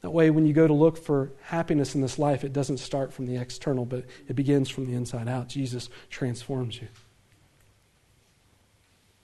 That 0.00 0.10
way, 0.10 0.30
when 0.30 0.46
you 0.46 0.52
go 0.52 0.66
to 0.66 0.72
look 0.74 0.96
for 0.96 1.30
happiness 1.42 1.94
in 1.94 2.00
this 2.00 2.18
life, 2.18 2.42
it 2.42 2.52
doesn't 2.52 2.78
start 2.78 3.12
from 3.12 3.26
the 3.26 3.36
external, 3.36 3.84
but 3.84 4.04
it 4.26 4.34
begins 4.34 4.68
from 4.68 4.86
the 4.86 4.94
inside 4.94 5.28
out. 5.28 5.48
Jesus 5.48 5.88
transforms 6.10 6.80
you. 6.80 6.88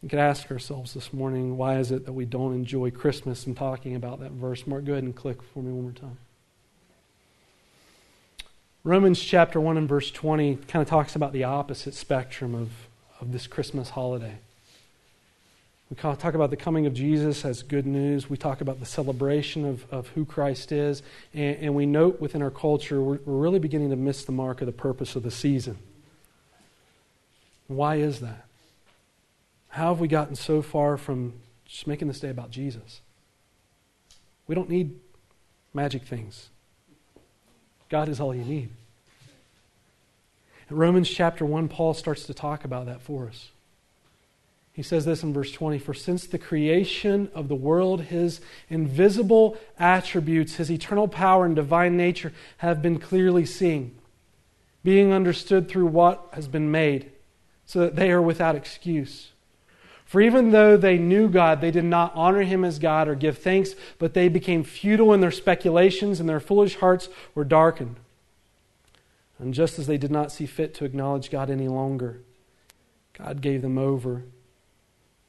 We 0.02 0.08
could 0.08 0.20
ask 0.20 0.50
ourselves 0.50 0.94
this 0.94 1.12
morning, 1.12 1.56
why 1.56 1.78
is 1.78 1.90
it 1.90 2.06
that 2.06 2.12
we 2.12 2.24
don't 2.24 2.54
enjoy 2.54 2.90
Christmas 2.90 3.46
and 3.46 3.56
talking 3.56 3.96
about 3.96 4.20
that 4.20 4.30
verse? 4.30 4.66
Mark, 4.66 4.84
go 4.84 4.92
ahead 4.92 5.04
and 5.04 5.14
click 5.14 5.42
for 5.42 5.61
me 5.61 5.72
one 5.72 5.82
more 5.82 5.92
time. 5.92 6.18
Romans 8.84 9.20
chapter 9.20 9.61
1 9.61 9.76
and 9.76 9.88
verse 9.88 10.11
20 10.11 10.56
kind 10.68 10.82
of 10.82 10.88
talks 10.88 11.16
about 11.16 11.32
the 11.32 11.44
opposite 11.44 11.94
spectrum 11.94 12.54
of, 12.54 12.70
of 13.20 13.32
this 13.32 13.48
Christmas 13.48 13.90
holiday. 13.90 14.38
We 15.90 15.96
talk 15.96 16.34
about 16.34 16.50
the 16.50 16.56
coming 16.56 16.87
of 16.87 16.94
Jesus 16.94 17.44
as 17.44 17.62
good 17.62 17.87
news. 17.87 18.30
We 18.30 18.37
talk 18.37 18.61
about 18.61 18.78
the 18.78 18.87
celebration 18.87 19.64
of, 19.64 19.90
of 19.90 20.08
who 20.08 20.24
Christ 20.24 20.70
is. 20.70 21.02
And, 21.32 21.56
and 21.56 21.74
we 21.74 21.87
note 21.87 22.20
within 22.20 22.42
our 22.42 22.50
culture, 22.50 23.00
we're, 23.00 23.18
we're 23.24 23.42
really 23.42 23.58
beginning 23.58 23.90
to 23.90 23.96
miss 23.96 24.24
the 24.24 24.32
mark 24.32 24.61
of 24.61 24.66
the 24.66 24.72
purpose 24.72 25.16
of 25.16 25.22
the 25.22 25.30
season. 25.30 25.78
Why 27.66 27.96
is 27.96 28.20
that? 28.20 28.47
How 29.68 29.88
have 29.88 30.00
we 30.00 30.09
gotten 30.09 30.35
so 30.35 30.62
far 30.62 30.96
from 30.96 31.35
just 31.64 31.87
making 31.87 32.09
this 32.09 32.20
day 32.20 32.31
about 32.31 32.50
Jesus? 32.50 33.00
We 34.46 34.54
don't 34.54 34.70
need 34.70 34.98
magic 35.74 36.02
things. 36.04 36.48
God 37.88 38.09
is 38.09 38.20
all 38.20 38.35
you 38.35 38.44
need. 38.44 38.70
In 40.70 40.76
Romans 40.76 41.09
chapter 41.09 41.46
1, 41.46 41.68
Paul 41.68 41.94
starts 41.94 42.24
to 42.24 42.35
talk 42.35 42.64
about 42.64 42.87
that 42.87 43.00
for 43.00 43.28
us. 43.28 43.50
He 44.72 44.83
says 44.83 45.04
this 45.04 45.22
in 45.22 45.33
verse 45.33 45.50
20 45.50 45.78
For 45.78 45.94
since 45.94 46.26
the 46.26 46.38
creation 46.38 47.31
of 47.35 47.48
the 47.48 47.54
world, 47.54 48.02
his 48.02 48.40
invisible 48.70 49.59
attributes, 49.78 50.54
his 50.54 50.70
eternal 50.70 51.09
power 51.09 51.44
and 51.46 51.57
divine 51.57 51.96
nature 51.96 52.33
have 52.59 52.81
been 52.81 52.98
clearly 52.98 53.44
seen, 53.44 53.98
being 54.85 55.12
understood 55.12 55.68
through 55.68 55.87
what 55.87 56.28
has 56.33 56.46
been 56.46 56.70
made, 56.70 57.11
so 57.66 57.81
that 57.81 57.96
they 57.96 58.11
are 58.11 58.22
without 58.22 58.54
excuse. 58.54 59.33
For 60.08 60.22
even 60.22 60.52
though 60.52 60.78
they 60.78 60.96
knew 60.96 61.28
God, 61.28 61.60
they 61.60 61.70
did 61.70 61.84
not 61.84 62.12
honor 62.14 62.40
him 62.40 62.64
as 62.64 62.78
God 62.78 63.08
or 63.08 63.14
give 63.14 63.36
thanks, 63.36 63.74
but 63.98 64.14
they 64.14 64.30
became 64.30 64.64
futile 64.64 65.12
in 65.12 65.20
their 65.20 65.30
speculations, 65.30 66.18
and 66.18 66.26
their 66.26 66.40
foolish 66.40 66.76
hearts 66.76 67.10
were 67.34 67.44
darkened. 67.44 67.96
And 69.38 69.52
just 69.52 69.78
as 69.78 69.86
they 69.86 69.98
did 69.98 70.10
not 70.10 70.32
see 70.32 70.46
fit 70.46 70.72
to 70.76 70.86
acknowledge 70.86 71.30
God 71.30 71.50
any 71.50 71.68
longer, 71.68 72.22
God 73.18 73.42
gave 73.42 73.60
them 73.60 73.76
over 73.76 74.22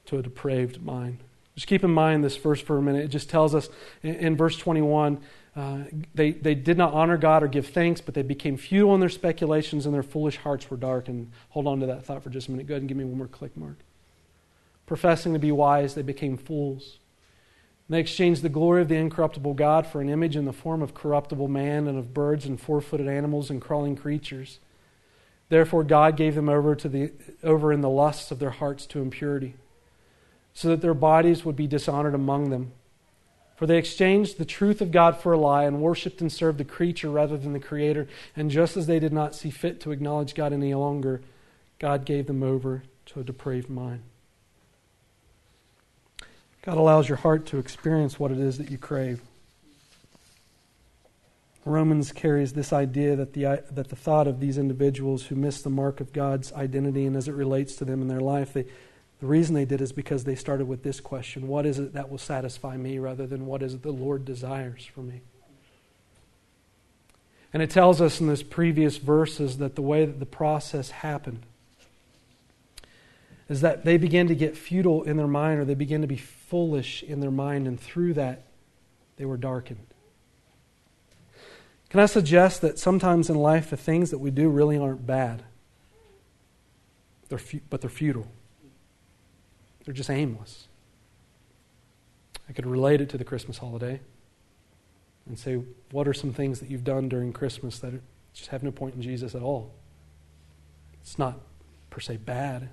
to 0.06 0.16
a 0.16 0.22
depraved 0.22 0.82
mind. 0.82 1.18
Just 1.54 1.66
keep 1.66 1.84
in 1.84 1.90
mind 1.90 2.24
this 2.24 2.38
verse 2.38 2.62
for 2.62 2.78
a 2.78 2.82
minute. 2.82 3.04
It 3.04 3.08
just 3.08 3.28
tells 3.28 3.54
us 3.54 3.68
in, 4.02 4.14
in 4.14 4.36
verse 4.36 4.56
21 4.56 5.20
uh, 5.54 5.80
they, 6.14 6.30
they 6.30 6.54
did 6.54 6.78
not 6.78 6.94
honor 6.94 7.18
God 7.18 7.42
or 7.42 7.48
give 7.48 7.66
thanks, 7.66 8.00
but 8.00 8.14
they 8.14 8.22
became 8.22 8.56
futile 8.56 8.94
in 8.94 9.00
their 9.00 9.10
speculations, 9.10 9.84
and 9.84 9.94
their 9.94 10.02
foolish 10.02 10.38
hearts 10.38 10.70
were 10.70 10.78
darkened. 10.78 11.32
Hold 11.50 11.66
on 11.66 11.80
to 11.80 11.86
that 11.86 12.06
thought 12.06 12.22
for 12.22 12.30
just 12.30 12.48
a 12.48 12.50
minute. 12.50 12.66
Go 12.66 12.72
ahead 12.74 12.80
and 12.80 12.88
give 12.88 12.96
me 12.96 13.04
one 13.04 13.18
more 13.18 13.26
click 13.26 13.54
mark. 13.58 13.76
Professing 14.90 15.34
to 15.34 15.38
be 15.38 15.52
wise, 15.52 15.94
they 15.94 16.02
became 16.02 16.36
fools. 16.36 16.98
They 17.88 18.00
exchanged 18.00 18.42
the 18.42 18.48
glory 18.48 18.82
of 18.82 18.88
the 18.88 18.96
incorruptible 18.96 19.54
God 19.54 19.86
for 19.86 20.00
an 20.00 20.08
image 20.08 20.34
in 20.34 20.46
the 20.46 20.52
form 20.52 20.82
of 20.82 20.94
corruptible 20.94 21.46
man 21.46 21.86
and 21.86 21.96
of 21.96 22.12
birds 22.12 22.44
and 22.44 22.60
four 22.60 22.80
footed 22.80 23.06
animals 23.06 23.50
and 23.50 23.62
crawling 23.62 23.94
creatures. 23.94 24.58
Therefore, 25.48 25.84
God 25.84 26.16
gave 26.16 26.34
them 26.34 26.48
over, 26.48 26.74
to 26.74 26.88
the, 26.88 27.12
over 27.44 27.72
in 27.72 27.82
the 27.82 27.88
lusts 27.88 28.32
of 28.32 28.40
their 28.40 28.50
hearts 28.50 28.84
to 28.86 29.00
impurity, 29.00 29.54
so 30.54 30.66
that 30.66 30.80
their 30.80 30.92
bodies 30.92 31.44
would 31.44 31.54
be 31.54 31.68
dishonored 31.68 32.16
among 32.16 32.50
them. 32.50 32.72
For 33.54 33.66
they 33.66 33.78
exchanged 33.78 34.38
the 34.38 34.44
truth 34.44 34.80
of 34.80 34.90
God 34.90 35.18
for 35.18 35.32
a 35.32 35.38
lie 35.38 35.66
and 35.66 35.80
worshipped 35.80 36.20
and 36.20 36.32
served 36.32 36.58
the 36.58 36.64
creature 36.64 37.10
rather 37.10 37.38
than 37.38 37.52
the 37.52 37.60
Creator. 37.60 38.08
And 38.34 38.50
just 38.50 38.76
as 38.76 38.88
they 38.88 38.98
did 38.98 39.12
not 39.12 39.36
see 39.36 39.50
fit 39.50 39.80
to 39.82 39.92
acknowledge 39.92 40.34
God 40.34 40.52
any 40.52 40.74
longer, 40.74 41.20
God 41.78 42.04
gave 42.04 42.26
them 42.26 42.42
over 42.42 42.82
to 43.06 43.20
a 43.20 43.22
depraved 43.22 43.70
mind. 43.70 44.02
God 46.62 46.76
allows 46.76 47.08
your 47.08 47.18
heart 47.18 47.46
to 47.46 47.58
experience 47.58 48.18
what 48.18 48.30
it 48.30 48.38
is 48.38 48.58
that 48.58 48.70
you 48.70 48.78
crave. 48.78 49.22
Romans 51.64 52.12
carries 52.12 52.52
this 52.52 52.72
idea 52.72 53.16
that 53.16 53.32
the, 53.32 53.62
that 53.70 53.88
the 53.88 53.96
thought 53.96 54.26
of 54.26 54.40
these 54.40 54.58
individuals 54.58 55.26
who 55.26 55.34
miss 55.34 55.62
the 55.62 55.70
mark 55.70 56.00
of 56.00 56.12
God's 56.12 56.52
identity 56.52 57.06
and 57.06 57.16
as 57.16 57.28
it 57.28 57.34
relates 57.34 57.76
to 57.76 57.84
them 57.84 58.00
in 58.02 58.08
their 58.08 58.20
life, 58.20 58.52
they, 58.52 58.64
the 59.20 59.26
reason 59.26 59.54
they 59.54 59.66
did 59.66 59.80
is 59.80 59.92
because 59.92 60.24
they 60.24 60.34
started 60.34 60.66
with 60.66 60.82
this 60.82 61.00
question 61.00 61.48
What 61.48 61.66
is 61.66 61.78
it 61.78 61.92
that 61.92 62.10
will 62.10 62.18
satisfy 62.18 62.76
me 62.76 62.98
rather 62.98 63.26
than 63.26 63.46
what 63.46 63.62
is 63.62 63.74
it 63.74 63.82
the 63.82 63.92
Lord 63.92 64.24
desires 64.24 64.84
for 64.84 65.00
me? 65.00 65.20
And 67.52 67.62
it 67.62 67.70
tells 67.70 68.00
us 68.00 68.20
in 68.20 68.28
this 68.28 68.42
previous 68.42 68.96
verses 68.96 69.58
that 69.58 69.74
the 69.74 69.82
way 69.82 70.06
that 70.06 70.20
the 70.20 70.26
process 70.26 70.90
happened 70.90 71.44
is 73.50 73.62
that 73.62 73.84
they 73.84 73.98
began 73.98 74.28
to 74.28 74.34
get 74.36 74.56
futile 74.56 75.02
in 75.02 75.16
their 75.16 75.26
mind 75.26 75.58
or 75.58 75.64
they 75.64 75.74
began 75.74 76.00
to 76.02 76.06
be 76.06 76.16
foolish 76.16 77.02
in 77.02 77.18
their 77.18 77.32
mind, 77.32 77.66
and 77.66 77.78
through 77.78 78.14
that, 78.14 78.44
they 79.16 79.24
were 79.24 79.36
darkened. 79.36 79.86
Can 81.88 81.98
I 81.98 82.06
suggest 82.06 82.60
that 82.60 82.78
sometimes 82.78 83.28
in 83.28 83.34
life, 83.34 83.68
the 83.68 83.76
things 83.76 84.10
that 84.12 84.18
we 84.18 84.30
do 84.30 84.48
really 84.48 84.78
aren't 84.78 85.04
bad, 85.04 85.42
they're 87.28 87.38
fu- 87.38 87.60
but 87.68 87.80
they're 87.80 87.90
futile? 87.90 88.28
They're 89.84 89.94
just 89.94 90.10
aimless. 90.10 90.68
I 92.48 92.52
could 92.52 92.66
relate 92.66 93.00
it 93.00 93.08
to 93.08 93.18
the 93.18 93.24
Christmas 93.24 93.58
holiday 93.58 94.00
and 95.26 95.36
say, 95.36 95.60
what 95.90 96.06
are 96.06 96.14
some 96.14 96.32
things 96.32 96.60
that 96.60 96.70
you've 96.70 96.84
done 96.84 97.08
during 97.08 97.32
Christmas 97.32 97.80
that 97.80 97.94
just 98.32 98.50
have 98.50 98.62
no 98.62 98.70
point 98.70 98.94
in 98.94 99.02
Jesus 99.02 99.34
at 99.34 99.42
all? 99.42 99.74
It's 101.02 101.18
not 101.18 101.40
per 101.90 101.98
se 101.98 102.18
bad, 102.18 102.68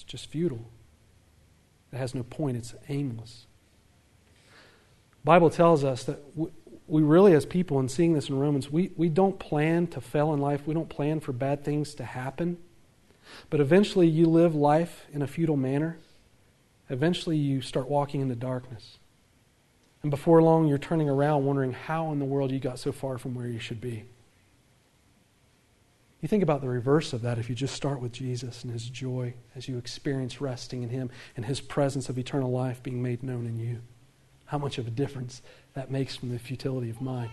It's 0.00 0.10
just 0.10 0.30
futile. 0.30 0.64
It 1.92 1.98
has 1.98 2.14
no 2.14 2.22
point, 2.22 2.56
it's 2.56 2.74
aimless. 2.88 3.46
Bible 5.24 5.50
tells 5.50 5.84
us 5.84 6.04
that 6.04 6.20
we 6.86 7.02
really, 7.02 7.34
as 7.34 7.44
people, 7.44 7.78
and 7.78 7.90
seeing 7.90 8.14
this 8.14 8.30
in 8.30 8.38
Romans, 8.38 8.70
we, 8.70 8.92
we 8.96 9.10
don't 9.10 9.38
plan 9.38 9.86
to 9.88 10.00
fail 10.00 10.32
in 10.32 10.40
life. 10.40 10.66
We 10.66 10.72
don't 10.72 10.88
plan 10.88 11.20
for 11.20 11.32
bad 11.32 11.64
things 11.64 11.94
to 11.96 12.04
happen. 12.04 12.56
But 13.50 13.60
eventually, 13.60 14.06
you 14.06 14.24
live 14.24 14.54
life 14.54 15.04
in 15.12 15.20
a 15.20 15.26
futile 15.26 15.58
manner. 15.58 15.98
Eventually, 16.88 17.36
you 17.36 17.60
start 17.60 17.86
walking 17.86 18.22
into 18.22 18.34
darkness. 18.34 18.98
And 20.02 20.10
before 20.10 20.42
long, 20.42 20.66
you're 20.66 20.78
turning 20.78 21.10
around 21.10 21.44
wondering 21.44 21.72
how 21.72 22.10
in 22.10 22.20
the 22.20 22.24
world 22.24 22.50
you 22.50 22.58
got 22.58 22.78
so 22.78 22.90
far 22.90 23.18
from 23.18 23.34
where 23.34 23.46
you 23.46 23.58
should 23.58 23.82
be. 23.82 24.04
You 26.20 26.28
think 26.28 26.42
about 26.42 26.60
the 26.60 26.68
reverse 26.68 27.12
of 27.12 27.22
that 27.22 27.38
if 27.38 27.48
you 27.48 27.54
just 27.54 27.74
start 27.74 28.00
with 28.00 28.12
Jesus 28.12 28.62
and 28.62 28.72
his 28.72 28.88
joy 28.88 29.34
as 29.56 29.68
you 29.68 29.78
experience 29.78 30.40
resting 30.40 30.82
in 30.82 30.90
him 30.90 31.10
and 31.34 31.46
his 31.46 31.60
presence 31.60 32.08
of 32.08 32.18
eternal 32.18 32.50
life 32.50 32.82
being 32.82 33.02
made 33.02 33.22
known 33.22 33.46
in 33.46 33.58
you. 33.58 33.80
How 34.46 34.58
much 34.58 34.76
of 34.78 34.86
a 34.86 34.90
difference 34.90 35.40
that 35.74 35.90
makes 35.90 36.16
from 36.16 36.30
the 36.30 36.38
futility 36.38 36.90
of 36.90 37.00
mine. 37.00 37.30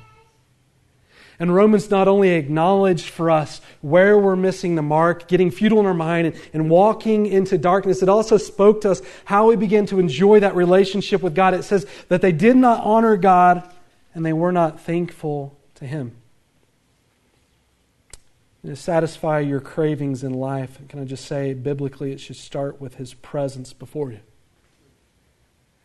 And 1.40 1.54
Romans 1.54 1.90
not 1.92 2.08
only 2.08 2.30
acknowledged 2.32 3.10
for 3.10 3.30
us 3.30 3.62
where 3.82 4.18
we're 4.18 4.36
missing 4.36 4.76
the 4.76 4.82
mark, 4.82 5.28
getting 5.28 5.52
futile 5.52 5.80
in 5.80 5.86
our 5.86 5.94
mind, 5.94 6.28
and, 6.28 6.42
and, 6.54 6.70
walking 6.70 7.28
into 7.28 7.58
darkness, 7.58 8.02
it 8.02 8.10
also 8.10 8.38
spoke 8.38 8.82
to 8.82 8.92
us 8.92 9.02
how 9.26 9.48
we 9.48 9.56
begin 9.56 9.86
to 9.88 10.00
enjoy 10.00 10.40
that 10.40 10.56
relationship 10.56 11.22
with 11.22 11.36
God. 11.36 11.54
It 11.54 11.64
says 11.64 11.86
that 12.08 12.22
they 12.22 12.32
did 12.32 12.56
not 12.56 12.84
honor 12.84 13.18
God 13.18 13.72
and 14.16 14.26
they 14.26 14.34
were 14.34 14.52
not 14.52 14.82
thankful 14.82 15.56
to 15.76 15.86
Him. 15.86 16.16
Satisfy 18.76 19.40
your 19.40 19.60
cravings 19.60 20.24
in 20.24 20.34
life, 20.34 20.80
can 20.90 21.00
I 21.00 21.06
just 21.06 21.26
say, 21.26 21.54
biblically, 21.54 22.12
it 22.12 22.20
should 22.20 22.36
start 22.36 22.82
with 22.82 22.96
His 22.96 23.14
presence 23.14 23.74
before 23.74 24.12
you. 24.12 24.20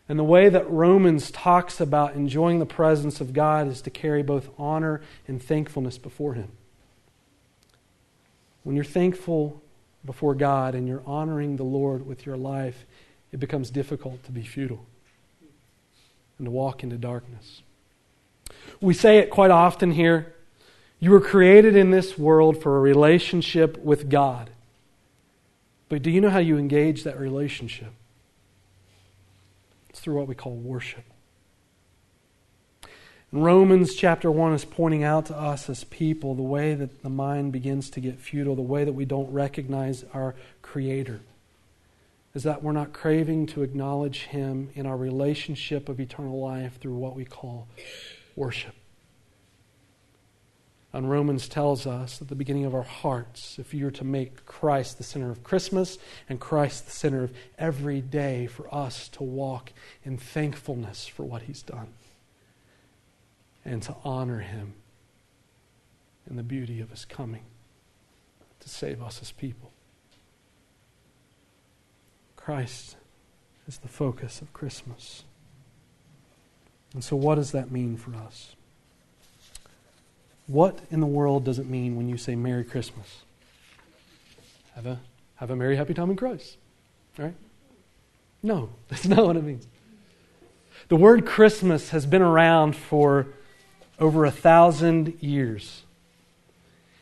And 0.09 0.18
the 0.18 0.25
way 0.25 0.49
that 0.49 0.68
Romans 0.68 1.31
talks 1.31 1.81
about 1.81 2.14
enjoying 2.14 2.59
the 2.59 2.66
presence 2.66 3.21
of 3.21 3.33
God 3.33 3.68
is 3.68 3.81
to 3.83 3.90
carry 3.90 4.23
both 4.23 4.51
honor 4.59 5.01
and 5.29 5.42
thankfulness 5.42 5.97
before 5.97 6.35
Him. 6.35 6.51
When 8.62 8.77
you're 8.77 8.85
thankful 8.85 9.62
before 10.05 10.35
God 10.35 10.75
and 10.75 10.88
you're 10.88 11.03
honoring 11.07 11.57
the 11.57 11.64
Lord 11.64 12.07
with 12.07 12.27
your 12.27 12.37
life, 12.37 12.85
it 13.31 13.40
becomes 13.40 13.71
difficult 13.71 14.23
to 14.25 14.33
be 14.33 14.42
futile 14.42 14.85
and 16.38 16.47
to 16.47 16.51
walk 16.51 16.83
into 16.83 16.97
darkness. 16.97 17.62
We 18.81 18.95
say 18.95 19.18
it 19.18 19.31
quite 19.31 19.51
often 19.51 19.92
here. 19.92 20.35
You 21.03 21.11
were 21.11 21.21
created 21.21 21.75
in 21.75 21.91
this 21.91 22.17
world 22.17 22.62
for 22.62 22.77
a 22.77 22.81
relationship 22.81 23.77
with 23.79 24.09
God. 24.09 24.51
But 25.88 26.01
do 26.01 26.12
you 26.12 26.21
know 26.21 26.31
how 26.31 26.38
you 26.38 26.59
engage 26.59 27.03
that 27.03 27.19
relationship? 27.19 27.93
It's 29.91 29.99
through 29.99 30.15
what 30.15 30.29
we 30.29 30.37
call 30.37 30.55
worship. 30.55 31.03
Romans 33.33 33.97
chapter 33.97 34.31
1 34.31 34.55
is 34.55 34.65
pointing 34.65 35.03
out 35.03 35.27
to 35.27 35.37
us 35.37 35.69
as 35.69 35.83
people 35.83 36.37
the 36.37 36.43
way 36.43 36.77
that 36.77 37.03
the 37.03 37.11
mind 37.11 37.51
begins 37.51 37.91
to 37.91 38.01
get 38.01 38.21
futile, 38.21 38.55
the 38.55 38.62
way 38.62 38.85
that 38.85 38.93
we 38.93 39.05
don't 39.05 39.33
recognize 39.33 40.05
our 40.15 40.37
Creator. 40.62 41.21
Is 42.33 42.45
that 42.45 42.62
we're 42.62 42.71
not 42.71 42.93
craving 42.93 43.47
to 43.49 43.65
acknowledge 43.65 44.27
Him 44.27 44.71
in 44.77 44.87
our 44.87 44.97
relationship 44.97 45.88
of 45.88 45.99
eternal 45.99 46.41
life 46.41 46.79
through 46.81 46.95
what 46.95 47.17
we 47.17 47.25
call 47.25 47.67
worship. 48.37 48.77
And 50.92 51.11
Romans 51.11 51.48
tells 51.48 51.87
us 51.87 52.20
at 52.20 52.28
the 52.28 52.35
beginning 52.35 52.66
of 52.66 52.74
our 52.74 52.83
hearts, 52.83 53.59
if 53.59 53.72
you 53.72 53.87
are 53.87 53.92
to 53.92 54.05
make 54.05 54.44
Christ 54.44 54.98
the 54.98 55.05
center 55.05 55.31
of 55.31 55.42
Christmas 55.42 55.96
and 56.28 56.38
Christ 56.38 56.85
the 56.85 56.92
center 56.92 57.24
of 57.24 57.33
every 57.59 58.02
day, 58.02 58.46
for 58.46 58.72
us 58.74 59.09
to 59.11 59.22
walk 59.22 59.72
in 60.05 60.18
thankfulness 60.18 61.07
for 61.07 61.24
what 61.24 61.42
He's 61.42 61.62
done 61.62 61.88
and 63.64 63.83
to 63.83 63.96
honor 64.05 64.40
Him 64.40 64.74
in 66.28 66.37
the 66.37 66.42
beauty 66.42 66.81
of 66.81 66.90
His 66.90 67.07
coming 67.07 67.44
to 68.61 68.68
save 68.68 69.02
us 69.02 69.20
as 69.22 69.33
people. 69.33 69.72
Christ 72.37 72.96
is 73.66 73.78
the 73.78 73.88
focus 73.88 74.42
of 74.42 74.52
Christmas. 74.52 75.24
And 76.92 77.02
so, 77.02 77.16
what 77.16 77.37
does 77.37 77.52
that 77.52 77.70
mean 77.70 77.96
for 77.96 78.14
us? 78.14 78.57
What 80.46 80.78
in 80.90 81.00
the 81.00 81.07
world 81.07 81.44
does 81.44 81.59
it 81.59 81.66
mean 81.66 81.96
when 81.96 82.09
you 82.09 82.16
say 82.16 82.35
Merry 82.35 82.64
Christmas? 82.64 83.22
Have 84.74 84.87
a, 84.87 85.00
have 85.37 85.50
a 85.50 85.57
Merry 85.57 85.76
Happy 85.76 85.94
Time 85.94 86.11
in 86.11 86.16
Christ. 86.16 86.57
Right? 87.18 87.35
No, 88.42 88.70
that's 88.88 89.07
not 89.07 89.24
what 89.26 89.37
it 89.37 89.44
means. 89.44 89.66
The 90.88 90.96
word 90.96 91.24
Christmas 91.24 91.90
has 91.90 92.07
been 92.07 92.22
around 92.22 92.74
for 92.76 93.28
over 93.98 94.24
a 94.24 94.31
thousand 94.31 95.16
years. 95.20 95.83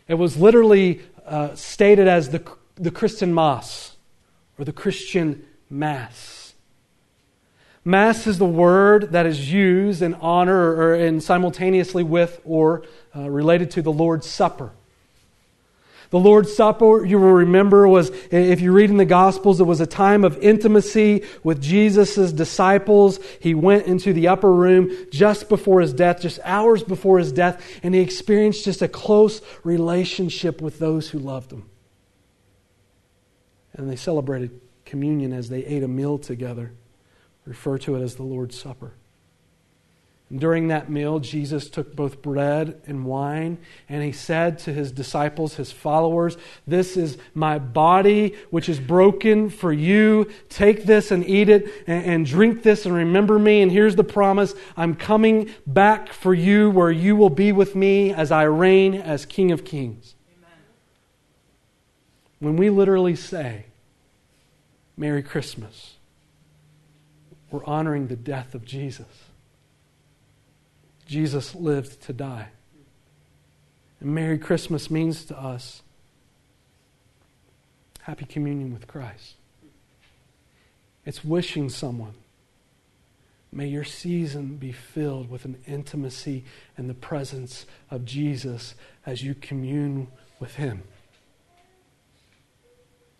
It 0.07 0.15
was 0.15 0.37
literally 0.37 1.01
uh, 1.25 1.55
stated 1.55 2.09
as 2.09 2.31
the, 2.31 2.43
the 2.75 2.91
Christian 2.91 3.35
Mass 3.35 3.97
or 4.59 4.65
the 4.65 4.73
Christian 4.73 5.47
Mass. 5.71 6.40
Mass 7.85 8.27
is 8.27 8.39
the 8.39 8.45
word 8.45 9.13
that 9.13 9.25
is 9.25 9.51
used 9.51 10.03
in 10.03 10.15
honor 10.15 10.75
or 10.75 10.95
in 10.95 11.21
simultaneously 11.21 12.03
with 12.03 12.41
or 12.45 12.85
uh, 13.17 13.29
related 13.31 13.71
to 13.73 13.83
the 13.83 13.93
Lord's 13.93 14.29
Supper. 14.29 14.73
The 16.11 16.19
Lord's 16.19 16.55
Supper, 16.55 17.07
you 17.07 17.19
will 17.19 17.33
remember, 17.33 17.87
was, 17.87 18.11
if 18.31 18.61
you 18.61 18.73
read 18.73 18.91
in 18.91 18.97
the 18.97 19.05
Gospels, 19.05 19.61
it 19.61 19.65
was 19.65 19.81
a 19.81 19.87
time 19.87 20.25
of 20.25 20.37
intimacy 20.39 21.25
with 21.45 21.63
Jesus' 21.63 22.33
disciples. 22.33 23.21
He 23.39 23.55
went 23.55 23.87
into 23.87 24.13
the 24.13 24.27
upper 24.29 24.53
room 24.53 24.91
just 25.13 25.49
before 25.49 25.81
his 25.81 25.95
death, 25.95 26.21
just 26.21 26.41
hours 26.45 26.83
before 26.83 27.19
his 27.21 27.31
death, 27.31 27.65
and 27.85 27.95
he 27.95 28.01
experienced 28.01 28.65
just 28.65 28.83
a 28.83 28.89
close 28.89 29.41
relationship 29.63 30.61
with 30.61 30.81
those 30.81 31.09
who 31.09 31.21
loved 31.21 31.53
him. 31.53 31.71
And 33.73 33.89
they 33.89 33.97
celebrated 33.97 34.61
communion 34.85 35.33
as 35.33 35.49
they 35.49 35.65
ate 35.65 35.85
a 35.85 35.89
meal 35.89 36.19
together 36.19 36.73
refer 37.45 37.79
to 37.79 37.97
it 37.97 38.03
as 38.03 38.17
the 38.17 38.23
Lord's 38.23 38.59
Supper. 38.59 38.95
And 40.31 40.39
during 40.39 40.69
that 40.69 40.89
meal, 40.89 41.19
Jesus 41.19 41.69
took 41.69 41.97
both 41.97 42.23
bread 42.23 42.81
and 42.87 43.05
wine, 43.05 43.59
and 43.89 44.05
he 44.05 44.13
said 44.13 44.61
to 44.61 44.73
his 44.73 44.93
disciples, 44.93 45.57
his 45.57 45.73
followers, 45.73 46.37
This 46.69 46.97
is 46.97 47.19
my 47.35 47.59
body, 47.59 48.37
which 48.51 48.69
is 48.69 48.79
broken 48.79 49.51
for 49.51 49.73
you. 49.73 50.31
Take 50.49 50.85
this 50.85 51.11
and 51.11 51.29
eat 51.29 51.49
it, 51.49 51.69
and, 51.89 52.05
and 52.05 52.27
drink 52.27 52.63
this 52.63 52.87
and 52.87 52.95
remember 52.95 53.41
me. 53.41 53.61
And 53.61 53.73
here's 53.73 53.97
the 53.97 54.05
promise 54.05 54.55
I'm 54.77 54.95
coming 54.95 55.51
back 55.67 56.13
for 56.13 56.33
you, 56.33 56.71
where 56.71 56.93
you 56.93 57.17
will 57.17 57.31
be 57.31 57.51
with 57.51 57.75
me 57.75 58.15
as 58.15 58.31
I 58.31 58.45
reign 58.45 58.95
as 58.95 59.27
King 59.27 59.51
of 59.51 59.65
Kings. 59.65 60.15
When 62.39 62.57
we 62.57 62.71
literally 62.71 63.17
say, 63.17 63.67
Merry 64.97 65.25
Christmas, 65.25 65.97
we're 67.51 67.65
honoring 67.65 68.07
the 68.07 68.17
death 68.17 68.55
of 68.55 68.65
Jesus. 68.65 69.07
Jesus 71.07 71.55
lived 71.55 72.03
to 72.03 72.13
die. 72.13 72.49
And 74.01 74.15
Merry 74.15 74.39
Christmas 74.39 74.91
means 74.91 75.25
to 75.27 75.39
us 75.39 75.83
happy 78.03 78.25
communion 78.25 78.73
with 78.73 78.87
Christ. 78.87 79.35
It's 81.05 81.25
wishing 81.25 81.69
someone, 81.69 82.15
may 83.53 83.67
your 83.67 83.85
season 83.85 84.57
be 84.57 84.73
filled 84.73 85.31
with 85.31 85.45
an 85.45 85.59
intimacy 85.67 86.45
and 86.77 86.89
the 86.89 86.95
presence 86.95 87.67
of 87.91 88.05
Jesus 88.05 88.75
as 89.05 89.23
you 89.23 89.35
commune 89.35 90.09
with 90.39 90.55
Him. 90.55 90.83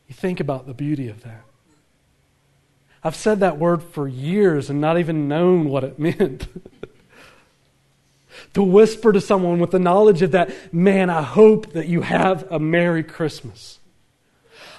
You 0.09 0.15
think 0.15 0.41
about 0.41 0.67
the 0.67 0.75
beauty 0.75 1.09
of 1.09 1.23
that. 1.23 1.45
I've 3.03 3.17
said 3.17 3.41
that 3.41 3.59
word 3.59 3.83
for 3.83 4.07
years 4.07 4.69
and 4.69 4.81
not 4.81 4.99
even 4.99 5.29
known 5.29 5.69
what 5.69 5.85
it 5.85 5.99
meant. 5.99 6.49
to 8.55 8.63
whisper 8.63 9.13
to 9.13 9.21
someone 9.21 9.59
with 9.59 9.71
the 9.71 9.79
knowledge 9.79 10.23
of 10.23 10.33
that, 10.33 10.51
man, 10.73 11.11
I 11.11 11.23
hope 11.23 11.73
that 11.73 11.87
you 11.87 12.03
have 12.03 12.51
a 12.51 12.59
Merry 12.59 13.03
Christmas. 13.03 13.79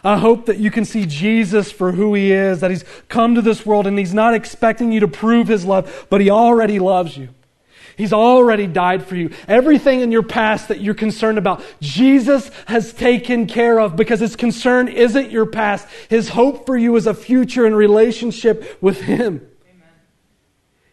I 0.03 0.17
hope 0.17 0.47
that 0.47 0.57
you 0.57 0.71
can 0.71 0.83
see 0.83 1.05
Jesus 1.05 1.71
for 1.71 1.91
who 1.91 2.13
he 2.15 2.31
is, 2.31 2.59
that 2.61 2.71
he's 2.71 2.83
come 3.07 3.35
to 3.35 3.41
this 3.41 3.65
world 3.65 3.85
and 3.85 3.99
he's 3.99 4.13
not 4.13 4.33
expecting 4.33 4.91
you 4.91 4.99
to 4.99 5.07
prove 5.07 5.47
his 5.47 5.63
love, 5.63 6.07
but 6.09 6.21
he 6.21 6.29
already 6.29 6.79
loves 6.79 7.17
you. 7.17 7.29
He's 7.97 8.13
already 8.13 8.67
died 8.67 9.05
for 9.05 9.15
you. 9.15 9.31
Everything 9.47 10.01
in 10.01 10.11
your 10.11 10.23
past 10.23 10.67
that 10.69 10.81
you're 10.81 10.93
concerned 10.93 11.37
about, 11.37 11.63
Jesus 11.79 12.49
has 12.67 12.93
taken 12.93 13.47
care 13.47 13.79
of 13.79 13.95
because 13.95 14.19
his 14.19 14.35
concern 14.35 14.87
isn't 14.87 15.31
your 15.31 15.45
past. 15.45 15.87
His 16.09 16.29
hope 16.29 16.65
for 16.65 16.77
you 16.77 16.95
is 16.95 17.07
a 17.07 17.13
future 17.13 17.65
in 17.65 17.75
relationship 17.75 18.77
with 18.81 19.01
him. 19.01 19.47
Amen. 19.69 19.89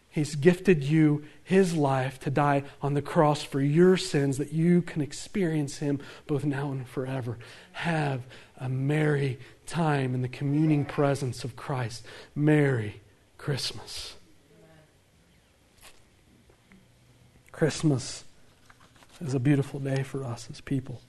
He's 0.09 0.35
gifted 0.35 0.83
you 0.83 1.23
his 1.49 1.75
life 1.75 2.19
to 2.19 2.29
die 2.29 2.63
on 2.79 2.93
the 2.93 3.01
cross 3.01 3.41
for 3.41 3.59
your 3.59 3.97
sins 3.97 4.37
that 4.37 4.53
you 4.53 4.83
can 4.83 5.01
experience 5.01 5.79
him 5.79 5.99
both 6.27 6.45
now 6.45 6.71
and 6.71 6.87
forever. 6.87 7.39
Have 7.71 8.21
a 8.57 8.69
merry 8.69 9.39
time 9.65 10.13
in 10.13 10.21
the 10.21 10.27
communing 10.27 10.85
presence 10.85 11.43
of 11.43 11.55
Christ. 11.55 12.05
Merry 12.35 13.01
Christmas. 13.39 14.15
Christmas 17.59 18.23
is 19.19 19.33
a 19.33 19.39
beautiful 19.39 19.81
day 19.81 20.01
for 20.01 20.23
us 20.23 20.47
as 20.49 20.61
people. 20.61 21.01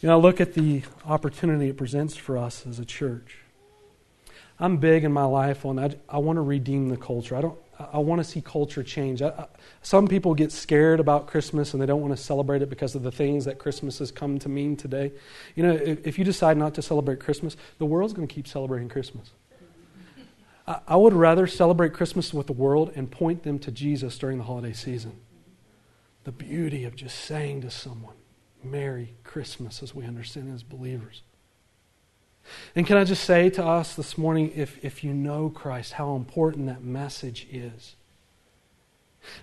You 0.00 0.08
know, 0.08 0.20
look 0.20 0.40
at 0.40 0.54
the 0.54 0.82
opportunity 1.04 1.70
it 1.70 1.76
presents 1.76 2.14
for 2.14 2.38
us 2.38 2.64
as 2.64 2.78
a 2.78 2.84
church. 2.84 3.38
I'm 4.60 4.76
big 4.76 5.02
in 5.02 5.12
my 5.12 5.24
life 5.24 5.66
on 5.66 5.80
I, 5.80 5.96
I 6.08 6.18
want 6.18 6.36
to 6.36 6.42
redeem 6.42 6.88
the 6.88 6.96
culture. 6.96 7.34
I 7.34 7.40
don't. 7.40 7.58
I 7.92 7.98
want 7.98 8.20
to 8.20 8.24
see 8.24 8.40
culture 8.40 8.84
change. 8.84 9.22
I, 9.22 9.30
I, 9.30 9.46
some 9.82 10.06
people 10.06 10.36
get 10.36 10.52
scared 10.52 11.00
about 11.00 11.26
Christmas 11.26 11.72
and 11.72 11.82
they 11.82 11.86
don't 11.86 12.00
want 12.00 12.16
to 12.16 12.22
celebrate 12.22 12.62
it 12.62 12.70
because 12.70 12.94
of 12.94 13.02
the 13.02 13.10
things 13.10 13.44
that 13.44 13.58
Christmas 13.58 13.98
has 13.98 14.12
come 14.12 14.38
to 14.38 14.48
mean 14.48 14.76
today. 14.76 15.10
You 15.56 15.64
know, 15.64 15.72
if, 15.72 16.06
if 16.06 16.16
you 16.16 16.24
decide 16.24 16.56
not 16.56 16.74
to 16.74 16.82
celebrate 16.82 17.18
Christmas, 17.18 17.56
the 17.78 17.86
world's 17.86 18.12
going 18.12 18.28
to 18.28 18.32
keep 18.32 18.46
celebrating 18.46 18.88
Christmas. 18.88 19.30
I, 20.68 20.96
would 20.96 21.14
rather 21.14 21.46
celebrate 21.46 21.94
Christmas 21.94 22.34
with 22.34 22.46
the 22.46 22.52
world 22.52 22.92
and 22.94 23.10
point 23.10 23.42
them 23.42 23.58
to 23.60 23.70
Jesus 23.70 24.18
during 24.18 24.38
the 24.38 24.44
holiday 24.44 24.74
season. 24.74 25.12
The 26.24 26.32
beauty 26.32 26.84
of 26.84 26.94
just 26.94 27.18
saying 27.18 27.62
to 27.62 27.70
someone, 27.70 28.16
Merry 28.62 29.14
Christmas, 29.24 29.82
as 29.82 29.94
we 29.94 30.04
understand 30.04 30.52
as 30.54 30.62
believers. 30.62 31.22
And 32.74 32.86
can 32.86 32.96
I 32.96 33.04
just 33.04 33.24
say 33.24 33.48
to 33.50 33.64
us 33.64 33.94
this 33.94 34.18
morning, 34.18 34.52
if, 34.54 34.82
if 34.84 35.02
you 35.02 35.14
know 35.14 35.48
Christ, 35.48 35.94
how 35.94 36.16
important 36.16 36.66
that 36.66 36.82
message 36.82 37.46
is. 37.50 37.96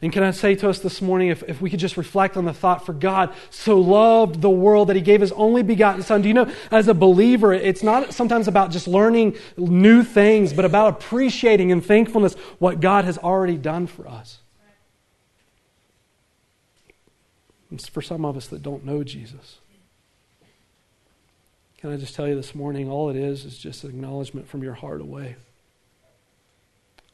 And 0.02 0.12
can 0.12 0.24
I 0.24 0.32
say 0.32 0.56
to 0.56 0.70
us 0.70 0.80
this 0.80 1.02
morning, 1.02 1.30
if, 1.30 1.44
if 1.44 1.62
we 1.62 1.70
could 1.70 1.80
just 1.80 1.96
reflect 1.98 2.38
on 2.38 2.46
the 2.46 2.54
thought, 2.54 2.86
for 2.86 2.94
God 2.94 3.34
so 3.50 3.80
loved 3.80 4.42
the 4.42 4.50
world 4.50 4.90
that 4.90 4.96
he 4.96 5.02
gave 5.02 5.22
his 5.22 5.32
only 5.34 5.64
begotten 5.64 6.02
Son. 6.02 6.22
Do 6.22 6.28
you 6.28 6.34
know, 6.34 6.52
as 6.72 6.88
a 6.88 6.94
believer, 6.94 7.54
it's 7.54 7.84
not 7.84 8.14
sometimes 8.14 8.48
about 8.48 8.72
just 8.72 8.88
learning 8.88 9.38
new 9.58 10.04
things, 10.04 10.54
but 10.54 10.66
about 10.66 10.94
appreciating 10.94 11.72
and 11.72 11.86
thankfulness 11.86 12.34
what 12.60 12.80
God 12.80 13.06
has 13.06 13.18
already 13.18 13.58
done 13.58 13.88
for 13.88 14.08
us. 14.08 14.40
It's 17.72 17.88
for 17.88 18.02
some 18.02 18.26
of 18.26 18.38
us 18.38 18.48
that 18.48 18.64
don't 18.64 18.86
know 18.86 19.04
Jesus. 19.04 19.60
Can 21.78 21.92
I 21.92 21.98
just 21.98 22.16
tell 22.16 22.28
you 22.28 22.36
this 22.36 22.56
morning, 22.56 22.90
all 22.90 23.10
it 23.10 23.16
is 23.16 23.46
is 23.46 23.58
just 23.58 23.84
an 23.84 23.92
acknowledgement 23.92 24.48
from 24.48 24.64
your 24.64 24.74
heart 24.74 25.02
away. 25.02 25.36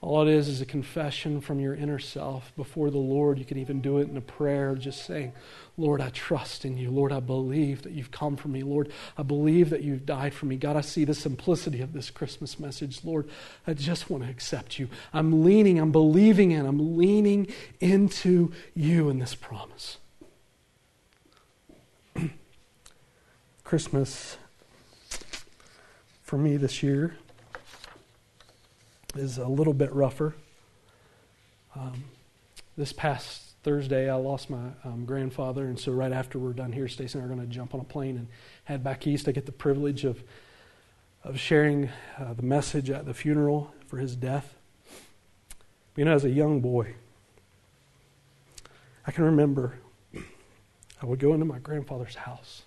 All 0.01 0.27
it 0.27 0.33
is 0.33 0.47
is 0.47 0.61
a 0.61 0.65
confession 0.65 1.41
from 1.41 1.59
your 1.59 1.75
inner 1.75 1.99
self 1.99 2.51
before 2.55 2.89
the 2.89 2.97
Lord. 2.97 3.37
You 3.37 3.45
can 3.45 3.59
even 3.59 3.81
do 3.81 3.99
it 3.99 4.09
in 4.09 4.17
a 4.17 4.21
prayer, 4.21 4.73
just 4.73 5.05
saying, 5.05 5.31
Lord, 5.77 6.01
I 6.01 6.09
trust 6.09 6.65
in 6.65 6.75
you. 6.75 6.89
Lord, 6.89 7.11
I 7.11 7.19
believe 7.19 7.83
that 7.83 7.91
you've 7.91 8.09
come 8.09 8.35
for 8.35 8.47
me. 8.47 8.63
Lord, 8.63 8.91
I 9.15 9.21
believe 9.21 9.69
that 9.69 9.83
you've 9.83 10.07
died 10.07 10.33
for 10.33 10.47
me. 10.47 10.57
God, 10.57 10.75
I 10.75 10.81
see 10.81 11.05
the 11.05 11.13
simplicity 11.13 11.81
of 11.81 11.93
this 11.93 12.09
Christmas 12.09 12.59
message. 12.59 13.01
Lord, 13.03 13.29
I 13.67 13.75
just 13.75 14.09
want 14.09 14.23
to 14.23 14.29
accept 14.29 14.79
you. 14.79 14.89
I'm 15.13 15.43
leaning, 15.43 15.77
I'm 15.77 15.91
believing 15.91 16.49
in, 16.49 16.65
I'm 16.65 16.97
leaning 16.97 17.47
into 17.79 18.51
you 18.73 19.07
in 19.09 19.19
this 19.19 19.35
promise. 19.35 19.97
Christmas 23.63 24.37
for 26.23 26.39
me 26.39 26.57
this 26.57 26.81
year 26.81 27.17
is 29.15 29.37
a 29.37 29.47
little 29.47 29.73
bit 29.73 29.93
rougher. 29.93 30.35
Um, 31.75 32.03
this 32.77 32.93
past 32.93 33.53
Thursday, 33.63 34.09
I 34.09 34.15
lost 34.15 34.49
my 34.49 34.71
um, 34.83 35.05
grandfather, 35.05 35.65
and 35.65 35.79
so 35.79 35.91
right 35.91 36.11
after 36.11 36.39
we're 36.39 36.53
done 36.53 36.71
here, 36.71 36.87
Stacy 36.87 37.17
and 37.17 37.27
I 37.27 37.31
are 37.31 37.35
going 37.35 37.47
to 37.47 37.53
jump 37.53 37.73
on 37.73 37.79
a 37.79 37.85
plane 37.85 38.17
and 38.17 38.27
head 38.65 38.83
back 38.83 39.05
east. 39.07 39.27
I 39.27 39.31
get 39.31 39.45
the 39.45 39.51
privilege 39.51 40.03
of 40.03 40.23
of 41.23 41.39
sharing 41.39 41.89
uh, 42.17 42.33
the 42.33 42.41
message 42.41 42.89
at 42.89 43.05
the 43.05 43.13
funeral 43.13 43.73
for 43.87 43.97
his 43.97 44.15
death. 44.15 44.55
You 45.95 46.05
know, 46.05 46.13
as 46.13 46.25
a 46.25 46.29
young 46.29 46.61
boy, 46.61 46.95
I 49.05 49.11
can 49.11 49.25
remember 49.25 49.75
I 51.01 51.05
would 51.05 51.19
go 51.19 51.33
into 51.33 51.45
my 51.45 51.59
grandfather's 51.59 52.15
house 52.15 52.63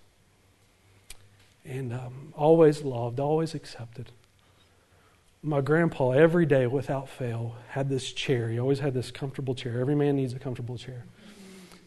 and 1.65 1.93
um, 1.93 2.33
always 2.37 2.83
loved, 2.83 3.19
always 3.19 3.55
accepted. 3.55 4.11
My 5.47 5.61
grandpa, 5.61 6.13
every 6.13 6.47
day 6.47 6.67
without 6.67 7.07
fail, 7.07 7.57
had 7.69 7.91
this 7.91 8.15
chair. 8.15 8.49
He 8.49 8.59
always 8.59 8.79
had 8.79 8.95
this 8.95 9.11
comfortable 9.11 9.55
chair. 9.55 9.79
Every 9.79 9.95
man 9.95 10.17
needs 10.17 10.33
a 10.33 10.39
comfortable 10.39 10.79
chair. 10.79 11.05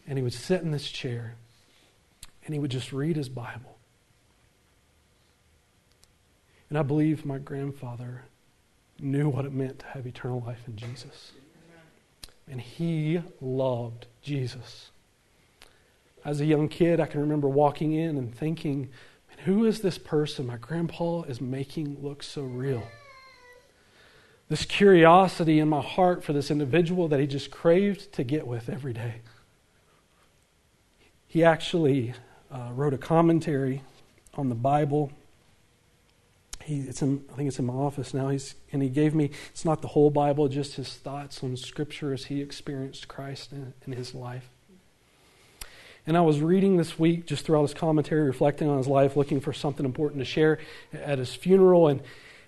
And 0.06 0.16
he 0.16 0.22
would 0.22 0.32
sit 0.32 0.62
in 0.62 0.70
this 0.70 0.88
chair 0.88 1.34
and 2.44 2.54
he 2.54 2.60
would 2.60 2.70
just 2.70 2.92
read 2.92 3.16
his 3.16 3.28
Bible. 3.28 3.76
And 6.68 6.78
I 6.78 6.82
believe 6.82 7.26
my 7.26 7.38
grandfather 7.38 8.26
knew 9.00 9.28
what 9.28 9.44
it 9.44 9.52
meant 9.52 9.80
to 9.80 9.86
have 9.86 10.06
eternal 10.06 10.40
life 10.46 10.62
in 10.68 10.76
Jesus. 10.76 11.32
And 12.46 12.60
he 12.60 13.20
loved 13.40 14.06
Jesus. 14.22 14.92
As 16.24 16.40
a 16.40 16.46
young 16.46 16.68
kid, 16.68 17.00
I 17.00 17.06
can 17.06 17.20
remember 17.20 17.48
walking 17.48 17.92
in 17.92 18.16
and 18.16 18.32
thinking, 18.32 18.90
who 19.44 19.64
is 19.64 19.80
this 19.80 19.98
person 19.98 20.46
my 20.46 20.58
grandpa 20.58 21.22
is 21.22 21.40
making 21.40 21.98
look 22.00 22.22
so 22.22 22.42
real? 22.42 22.84
This 24.48 24.64
curiosity 24.64 25.58
in 25.58 25.68
my 25.68 25.82
heart 25.82 26.24
for 26.24 26.32
this 26.32 26.50
individual 26.50 27.08
that 27.08 27.20
he 27.20 27.26
just 27.26 27.50
craved 27.50 28.12
to 28.14 28.24
get 28.24 28.46
with 28.46 28.70
every 28.70 28.94
day. 28.94 29.16
He 31.26 31.44
actually 31.44 32.14
uh, 32.50 32.70
wrote 32.72 32.94
a 32.94 32.98
commentary 32.98 33.82
on 34.32 34.48
the 34.48 34.54
Bible. 34.54 35.12
He, 36.64 36.80
it's 36.80 37.02
in, 37.02 37.24
I 37.30 37.36
think 37.36 37.48
it's 37.48 37.58
in 37.58 37.66
my 37.66 37.74
office 37.74 38.14
now. 38.14 38.30
He's, 38.30 38.54
and 38.72 38.82
he 38.82 38.88
gave 38.88 39.14
me, 39.14 39.30
it's 39.50 39.66
not 39.66 39.82
the 39.82 39.88
whole 39.88 40.08
Bible, 40.08 40.48
just 40.48 40.76
his 40.76 40.94
thoughts 40.94 41.44
on 41.44 41.54
Scripture 41.58 42.14
as 42.14 42.24
he 42.24 42.40
experienced 42.40 43.06
Christ 43.06 43.52
in, 43.52 43.74
in 43.86 43.92
his 43.92 44.14
life. 44.14 44.48
And 46.06 46.16
I 46.16 46.22
was 46.22 46.40
reading 46.40 46.78
this 46.78 46.98
week, 46.98 47.26
just 47.26 47.44
throughout 47.44 47.62
his 47.62 47.74
commentary, 47.74 48.22
reflecting 48.22 48.70
on 48.70 48.78
his 48.78 48.86
life, 48.86 49.14
looking 49.14 49.40
for 49.40 49.52
something 49.52 49.84
important 49.84 50.22
to 50.22 50.24
share 50.24 50.58
at 50.94 51.18
his 51.18 51.34
funeral. 51.34 51.88
And, 51.88 52.00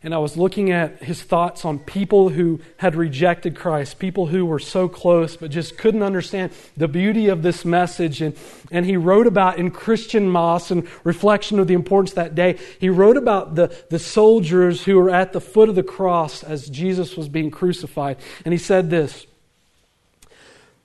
and 0.02 0.14
I 0.14 0.18
was 0.18 0.38
looking 0.38 0.70
at 0.70 1.02
his 1.02 1.22
thoughts 1.22 1.66
on 1.66 1.78
people 1.78 2.30
who 2.30 2.60
had 2.78 2.94
rejected 2.96 3.54
Christ, 3.54 3.98
people 3.98 4.26
who 4.26 4.46
were 4.46 4.58
so 4.58 4.88
close 4.88 5.36
but 5.36 5.50
just 5.50 5.76
couldn't 5.76 6.02
understand 6.02 6.52
the 6.74 6.88
beauty 6.88 7.28
of 7.28 7.42
this 7.42 7.66
message. 7.66 8.22
And, 8.22 8.34
and 8.70 8.86
he 8.86 8.96
wrote 8.96 9.26
about 9.26 9.58
in 9.58 9.70
Christian 9.70 10.30
Moss 10.30 10.70
and 10.70 10.88
reflection 11.04 11.58
of 11.58 11.66
the 11.66 11.74
importance 11.74 12.14
that 12.14 12.34
day, 12.34 12.58
he 12.78 12.88
wrote 12.88 13.18
about 13.18 13.56
the, 13.56 13.76
the 13.90 13.98
soldiers 13.98 14.84
who 14.84 14.96
were 14.96 15.10
at 15.10 15.34
the 15.34 15.40
foot 15.40 15.68
of 15.68 15.74
the 15.74 15.82
cross 15.82 16.42
as 16.42 16.70
Jesus 16.70 17.14
was 17.14 17.28
being 17.28 17.50
crucified. 17.50 18.16
And 18.46 18.52
he 18.52 18.58
said 18.58 18.88
this 18.88 19.26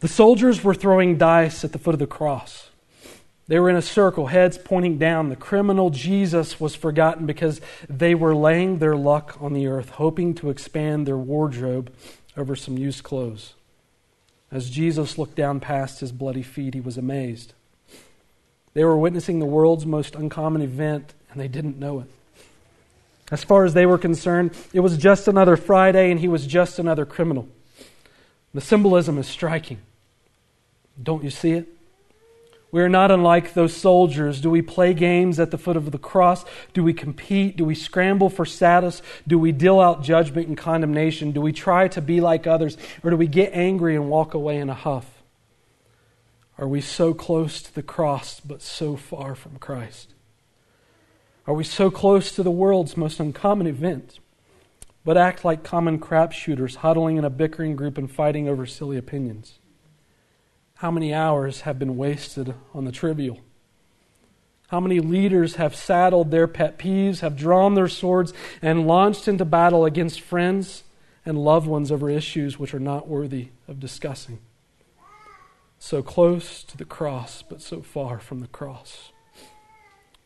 The 0.02 0.10
soldiers 0.10 0.62
were 0.62 0.76
throwing 0.76 1.18
dice 1.18 1.64
at 1.64 1.72
the 1.72 1.80
foot 1.80 1.96
of 1.96 2.00
the 2.00 2.08
cross. 2.08 2.70
They 3.48 3.60
were 3.60 3.70
in 3.70 3.76
a 3.76 3.82
circle, 3.82 4.28
heads 4.28 4.58
pointing 4.58 4.98
down. 4.98 5.30
The 5.30 5.36
criminal 5.36 5.92
Jesus 5.92 6.60
was 6.60 6.74
forgotten 6.74 7.26
because 7.26 7.62
they 7.88 8.16
were 8.16 8.36
laying 8.36 8.80
their 8.80 8.96
luck 8.96 9.38
on 9.40 9.54
the 9.54 9.68
earth, 9.68 9.90
hoping 9.92 10.34
to 10.36 10.50
expand 10.50 11.06
their 11.06 11.18
wardrobe 11.18 11.94
over 12.36 12.56
some 12.56 12.78
used 12.78 13.04
clothes. 13.04 13.54
As 14.52 14.70
Jesus 14.70 15.18
looked 15.18 15.36
down 15.36 15.60
past 15.60 16.00
his 16.00 16.12
bloody 16.12 16.42
feet, 16.42 16.74
he 16.74 16.82
was 16.82 16.98
amazed. 16.98 17.54
They 18.74 18.84
were 18.84 18.98
witnessing 18.98 19.40
the 19.40 19.46
world's 19.46 19.86
most 19.86 20.16
uncommon 20.16 20.62
event, 20.62 21.14
and 21.32 21.40
they 21.40 21.48
didn't 21.48 21.80
know 21.80 22.00
it. 22.00 22.08
As 23.32 23.44
far 23.44 23.66
as 23.66 23.74
they 23.74 23.86
were 23.86 23.98
concerned, 23.98 24.52
it 24.74 24.82
was 24.82 24.98
just 24.98 25.28
another 25.28 25.56
Friday, 25.56 26.12
and 26.12 26.20
he 26.20 26.28
was 26.28 26.46
just 26.46 26.80
another 26.80 27.06
criminal. 27.06 27.48
The 28.54 28.62
symbolism 28.62 29.18
is 29.18 29.28
striking. 29.28 29.80
Don't 31.02 31.24
you 31.24 31.30
see 31.30 31.52
it? 31.52 31.75
We 32.76 32.82
are 32.82 32.90
not 32.90 33.10
unlike 33.10 33.54
those 33.54 33.74
soldiers. 33.74 34.42
Do 34.42 34.50
we 34.50 34.62
play 34.62 34.94
games 34.94 35.40
at 35.40 35.50
the 35.50 35.58
foot 35.58 35.78
of 35.78 35.94
the 35.94 35.98
cross? 35.98 36.44
Do 36.74 36.84
we 36.84 36.94
compete? 36.94 37.56
Do 37.56 37.64
we 37.64 37.74
scramble 37.74 38.30
for 38.30 38.46
status? 38.46 39.02
Do 39.26 39.40
we 39.40 39.54
deal 39.54 39.80
out 39.80 40.04
judgment 40.04 40.50
and 40.50 40.58
condemnation? 40.58 41.32
Do 41.32 41.40
we 41.40 41.54
try 41.54 41.88
to 41.88 42.02
be 42.02 42.20
like 42.20 42.46
others? 42.46 42.76
Or 43.02 43.12
do 43.12 43.16
we 43.16 43.28
get 43.28 43.54
angry 43.54 43.96
and 43.96 44.10
walk 44.10 44.34
away 44.34 44.58
in 44.58 44.70
a 44.70 44.74
huff? 44.74 45.24
Are 46.58 46.68
we 46.68 46.82
so 46.82 47.14
close 47.14 47.62
to 47.62 47.74
the 47.74 47.82
cross 47.82 48.42
but 48.42 48.62
so 48.62 48.98
far 48.98 49.36
from 49.36 49.56
Christ? 49.56 50.14
Are 51.48 51.54
we 51.54 51.64
so 51.64 51.90
close 51.90 52.30
to 52.34 52.44
the 52.44 52.52
world's 52.52 52.98
most 52.98 53.22
uncommon 53.22 53.68
event 53.68 54.20
but 55.06 55.16
act 55.16 55.46
like 55.46 55.64
common 55.64 55.98
crapshooters 55.98 56.76
huddling 56.76 57.16
in 57.16 57.24
a 57.24 57.30
bickering 57.30 57.78
group 57.78 57.98
and 57.98 58.12
fighting 58.12 58.50
over 58.50 58.66
silly 58.66 58.98
opinions? 58.98 59.60
How 60.86 60.92
many 60.92 61.16
hours 61.16 61.62
have 61.62 61.80
been 61.80 61.98
wasted 61.98 62.54
on 62.76 62.86
the 62.86 62.92
trivial? 62.92 63.40
How 64.68 64.80
many 64.80 65.00
leaders 65.00 65.56
have 65.56 65.76
saddled 65.76 66.30
their 66.30 66.46
pet 66.46 66.78
peeves, 66.78 67.22
have 67.22 67.36
drawn 67.36 67.74
their 67.74 67.88
swords, 67.88 68.34
and 68.62 68.86
launched 68.86 69.28
into 69.28 69.46
battle 69.46 69.84
against 69.84 70.22
friends 70.22 70.84
and 71.26 71.44
loved 71.44 71.66
ones 71.66 71.92
over 71.92 72.08
issues 72.08 72.60
which 72.60 72.72
are 72.76 72.80
not 72.80 73.08
worthy 73.08 73.48
of 73.68 73.80
discussing? 73.80 74.38
So 75.80 76.04
close 76.04 76.62
to 76.66 76.78
the 76.78 76.86
cross, 76.86 77.42
but 77.42 77.64
so 77.64 77.82
far 77.82 78.20
from 78.20 78.42
the 78.42 78.48
cross. 78.48 79.12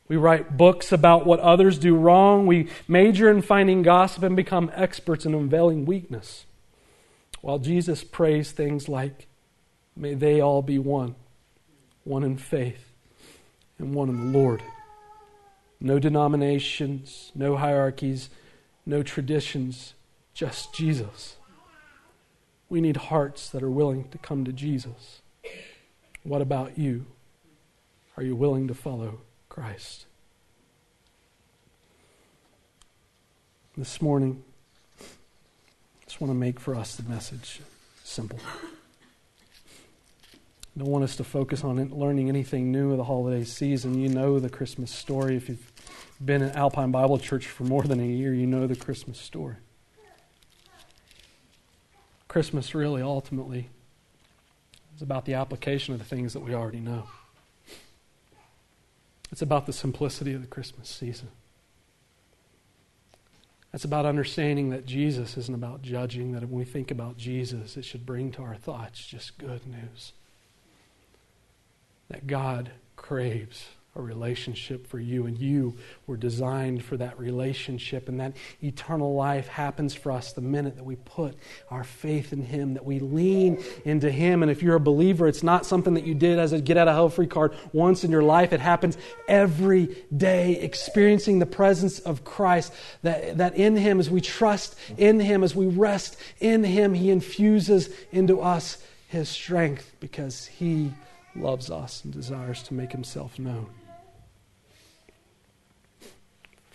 We 0.10 0.18
write 0.18 0.57
books 0.57 0.91
about 0.91 1.26
what 1.26 1.39
others 1.39 1.80
do 1.80 1.95
wrong. 1.95 2.47
We 2.47 2.68
major 2.86 3.32
in 3.32 3.43
finding 3.43 3.82
gossip 3.82 4.24
and 4.24 4.36
become 4.36 4.70
experts 4.76 5.26
in 5.26 5.34
unveiling 5.34 5.86
weakness. 5.86 6.43
While 7.39 7.60
Jesus 7.60 8.03
prays 8.03 8.51
things 8.51 8.89
like, 8.89 9.28
May 9.99 10.13
they 10.13 10.39
all 10.39 10.61
be 10.61 10.79
one, 10.79 11.15
one 12.05 12.23
in 12.23 12.37
faith 12.37 12.93
and 13.77 13.93
one 13.93 14.07
in 14.07 14.31
the 14.31 14.37
Lord. 14.39 14.63
No 15.81 15.99
denominations, 15.99 17.33
no 17.35 17.57
hierarchies, 17.57 18.29
no 18.85 19.03
traditions, 19.03 19.95
just 20.33 20.73
Jesus. 20.73 21.35
We 22.69 22.79
need 22.79 22.95
hearts 22.95 23.49
that 23.49 23.61
are 23.61 23.69
willing 23.69 24.07
to 24.09 24.17
come 24.17 24.45
to 24.45 24.53
Jesus. 24.53 25.21
What 26.23 26.41
about 26.41 26.77
you? 26.77 27.05
Are 28.15 28.23
you 28.23 28.37
willing 28.37 28.69
to 28.69 28.73
follow 28.73 29.19
Christ? 29.49 30.05
This 33.77 34.01
morning, 34.01 34.43
I 35.01 36.05
just 36.05 36.21
want 36.21 36.31
to 36.31 36.35
make 36.35 36.57
for 36.57 36.73
us 36.73 36.95
the 36.95 37.03
message 37.03 37.59
simple. 38.05 38.39
Don't 40.78 40.88
want 40.88 41.03
us 41.03 41.15
to 41.17 41.24
focus 41.24 41.63
on 41.63 41.78
learning 41.89 42.30
anything 42.30 42.72
new 42.72 42.91
of 42.91 42.97
the 42.97 43.03
holiday 43.03 43.43
season. 43.43 43.99
You 43.99 44.09
know 44.09 44.39
the 44.39 44.49
Christmas 44.49 44.91
story. 44.91 45.36
If 45.36 45.49
you've 45.49 45.72
been 46.24 46.41
at 46.41 46.55
Alpine 46.55 46.91
Bible 46.91 47.17
Church 47.20 47.47
for 47.47 47.63
more 47.63 47.84
than 47.84 47.99
a 47.99 48.05
year, 48.05 48.34
you 48.34 48.45
know 48.45 48.67
the 48.67 48.76
Christmas 48.76 49.20
story. 49.20 49.55
Christmas 52.28 52.76
really 52.76 53.01
ultimately 53.01 53.70
is 54.95 55.01
about 55.01 55.26
the 55.26 55.34
application 55.34 55.93
of 55.93 55.99
the 55.99 56.05
things 56.05 56.34
that 56.34 56.41
we 56.41 56.53
already 56.53 56.80
know. 56.80 57.07
It's 59.32 59.41
about 59.41 59.65
the 59.65 59.74
simplicity 59.74 60.34
of 60.34 60.41
the 60.41 60.47
Christmas 60.47 60.89
season. 60.89 61.30
It's 63.74 63.86
about 63.86 64.05
understanding 64.05 64.70
that 64.70 64.86
Jesus 64.86 65.38
isn't 65.38 65.53
about 65.53 65.82
judging, 65.82 66.32
that 66.32 66.41
when 66.41 66.51
we 66.59 66.65
think 66.65 66.89
about 66.89 67.17
Jesus, 67.17 67.78
it 67.78 67.86
should 67.86 68.05
bring 68.05 68.32
to 68.32 68.41
our 68.41 68.55
thoughts 68.55 69.05
just 69.05 69.38
good 69.38 69.65
news. 69.67 70.13
That 72.10 72.28
God 72.28 72.72
craves 72.95 73.66
a 73.95 74.01
relationship 74.01 74.88
for 74.88 74.99
you, 74.99 75.26
and 75.26 75.38
you 75.38 75.76
were 76.05 76.16
designed 76.16 76.84
for 76.84 76.95
that 76.97 77.20
relationship. 77.20 78.07
And 78.07 78.20
that 78.20 78.34
eternal 78.64 79.16
life 79.16 79.47
happens 79.47 79.95
for 79.95 80.12
us 80.12 80.32
the 80.32 80.41
minute 80.41 80.76
that 80.76 80.86
we 80.86 80.95
put 80.95 81.36
our 81.72 81.84
faith 81.84 82.32
in 82.32 82.43
Him, 82.43 82.76
that 82.76 82.86
we 82.86 82.99
lean 82.99 83.64
into 83.86 84.12
Him. 84.12 84.41
And 84.43 84.51
if 84.51 84.62
you're 84.62 84.76
a 84.76 84.80
believer, 84.80 85.28
it's 85.28 85.43
not 85.43 85.66
something 85.66 85.95
that 85.95 86.05
you 86.05 86.14
did 86.14 86.39
as 86.39 86.53
a 86.53 86.62
get 86.62 86.78
out 86.78 86.88
of 86.88 86.93
hell 86.93 87.10
free 87.10 87.28
card 87.28 87.55
once 87.74 88.03
in 88.03 88.12
your 88.12 88.24
life. 88.24 88.53
It 88.53 88.62
happens 88.62 88.97
every 89.28 89.97
day, 90.16 90.53
experiencing 90.62 91.39
the 91.39 91.45
presence 91.45 91.99
of 91.99 92.24
Christ. 92.24 92.74
That, 93.01 93.38
that 93.38 93.55
in 93.55 93.76
Him, 93.76 93.99
as 93.99 94.10
we 94.10 94.22
trust 94.22 94.76
in 94.97 95.20
Him, 95.20 95.43
as 95.43 95.55
we 95.55 95.68
rest 95.68 96.18
in 96.39 96.64
Him, 96.64 96.93
He 96.93 97.10
infuses 97.10 97.89
into 98.12 98.39
us 98.39 98.84
His 99.07 99.30
strength 99.30 99.95
because 99.99 100.45
He 100.45 100.93
loves 101.39 101.71
us 101.71 102.03
and 102.03 102.13
desires 102.13 102.61
to 102.63 102.73
make 102.73 102.91
Himself 102.91 103.39
known 103.39 103.69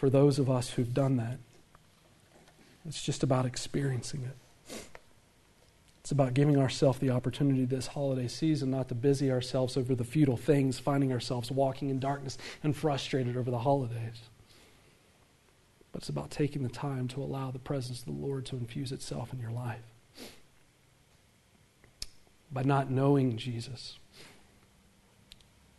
for 0.05 0.11
those 0.11 0.39
of 0.39 0.51
us 0.51 0.69
who've 0.69 0.93
done 0.93 1.17
that. 1.17 1.39
It's 2.87 3.03
just 3.03 3.23
about 3.23 3.47
experiencing 3.47 4.25
it. 4.25 4.77
It's 6.03 6.11
about 6.11 6.35
giving 6.35 6.59
ourselves 6.59 6.99
the 6.99 7.09
opportunity 7.09 7.65
this 7.65 7.87
holiday 7.87 8.29
season 8.29 8.71
not 8.71 8.89
to 8.89 8.95
busy 8.95 9.33
ourselves 9.33 9.79
over 9.79 9.95
the 9.95 10.05
futile 10.05 10.37
things, 10.37 10.79
finding 10.79 11.11
ourselves 11.11 11.51
walking 11.51 11.89
in 11.89 12.01
darkness 12.01 12.37
and 12.63 12.77
frustrated 12.77 13.35
over 13.35 13.51
the 13.51 13.61
holidays. 13.61 14.29
But 15.91 16.03
it's 16.03 16.11
about 16.11 16.31
taking 16.31 16.63
the 16.63 16.69
time 16.69 17.09
to 17.09 17.23
allow 17.23 17.51
the 17.51 17.59
presence 17.59 18.01
of 18.01 18.05
the 18.05 18.13
Lord 18.13 18.45
to 18.47 18.57
infuse 18.57 18.93
itself 18.93 19.33
in 19.33 19.39
your 19.39 19.53
life. 19.53 19.81
By 22.53 22.65
not 22.65 22.91
knowing 22.91 23.39
Jesus, 23.39 23.99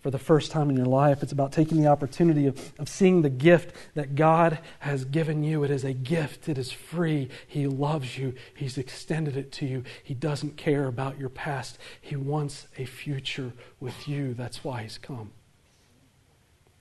for 0.06 0.12
the 0.12 0.20
first 0.20 0.52
time 0.52 0.70
in 0.70 0.78
your 0.78 0.86
life. 0.86 1.24
It's 1.24 1.32
about 1.32 1.52
taking 1.52 1.82
the 1.82 1.88
opportunity 1.88 2.46
of, 2.46 2.74
of 2.78 2.88
seeing 2.88 3.24
the 3.24 3.30
gift 3.32 3.76
that 3.96 4.14
God 4.14 4.60
has 4.78 5.04
given 5.04 5.44
you. 5.44 5.64
It 5.64 5.72
is 5.72 5.84
a 5.84 5.94
gift, 5.94 6.48
it 6.48 6.60
is 6.60 6.72
free. 6.72 7.28
He 7.48 7.66
loves 7.66 8.16
you, 8.16 8.36
He's 8.54 8.78
extended 8.78 9.36
it 9.36 9.52
to 9.54 9.66
you. 9.66 9.84
He 10.04 10.14
doesn't 10.14 10.58
care 10.58 10.86
about 10.86 11.18
your 11.18 11.30
past, 11.30 11.80
He 12.00 12.16
wants 12.16 12.68
a 12.78 12.86
future 12.86 13.52
with 13.80 14.08
you. 14.08 14.36
That's 14.36 14.64
why 14.64 14.84
He's 14.84 15.00
come. 15.00 15.32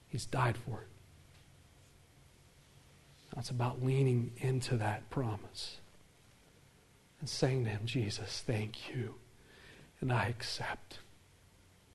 He's 0.08 0.26
died 0.26 0.58
for 0.58 0.82
it. 0.82 0.88
It's 3.38 3.48
about 3.48 3.82
leaning 3.82 4.32
into 4.36 4.76
that 4.76 5.08
promise 5.08 5.78
and 7.20 7.28
saying 7.30 7.64
to 7.64 7.70
Him, 7.70 7.86
Jesus, 7.86 8.44
thank 8.46 8.90
you, 8.94 9.14
and 10.02 10.12
I 10.12 10.26
accept. 10.26 10.98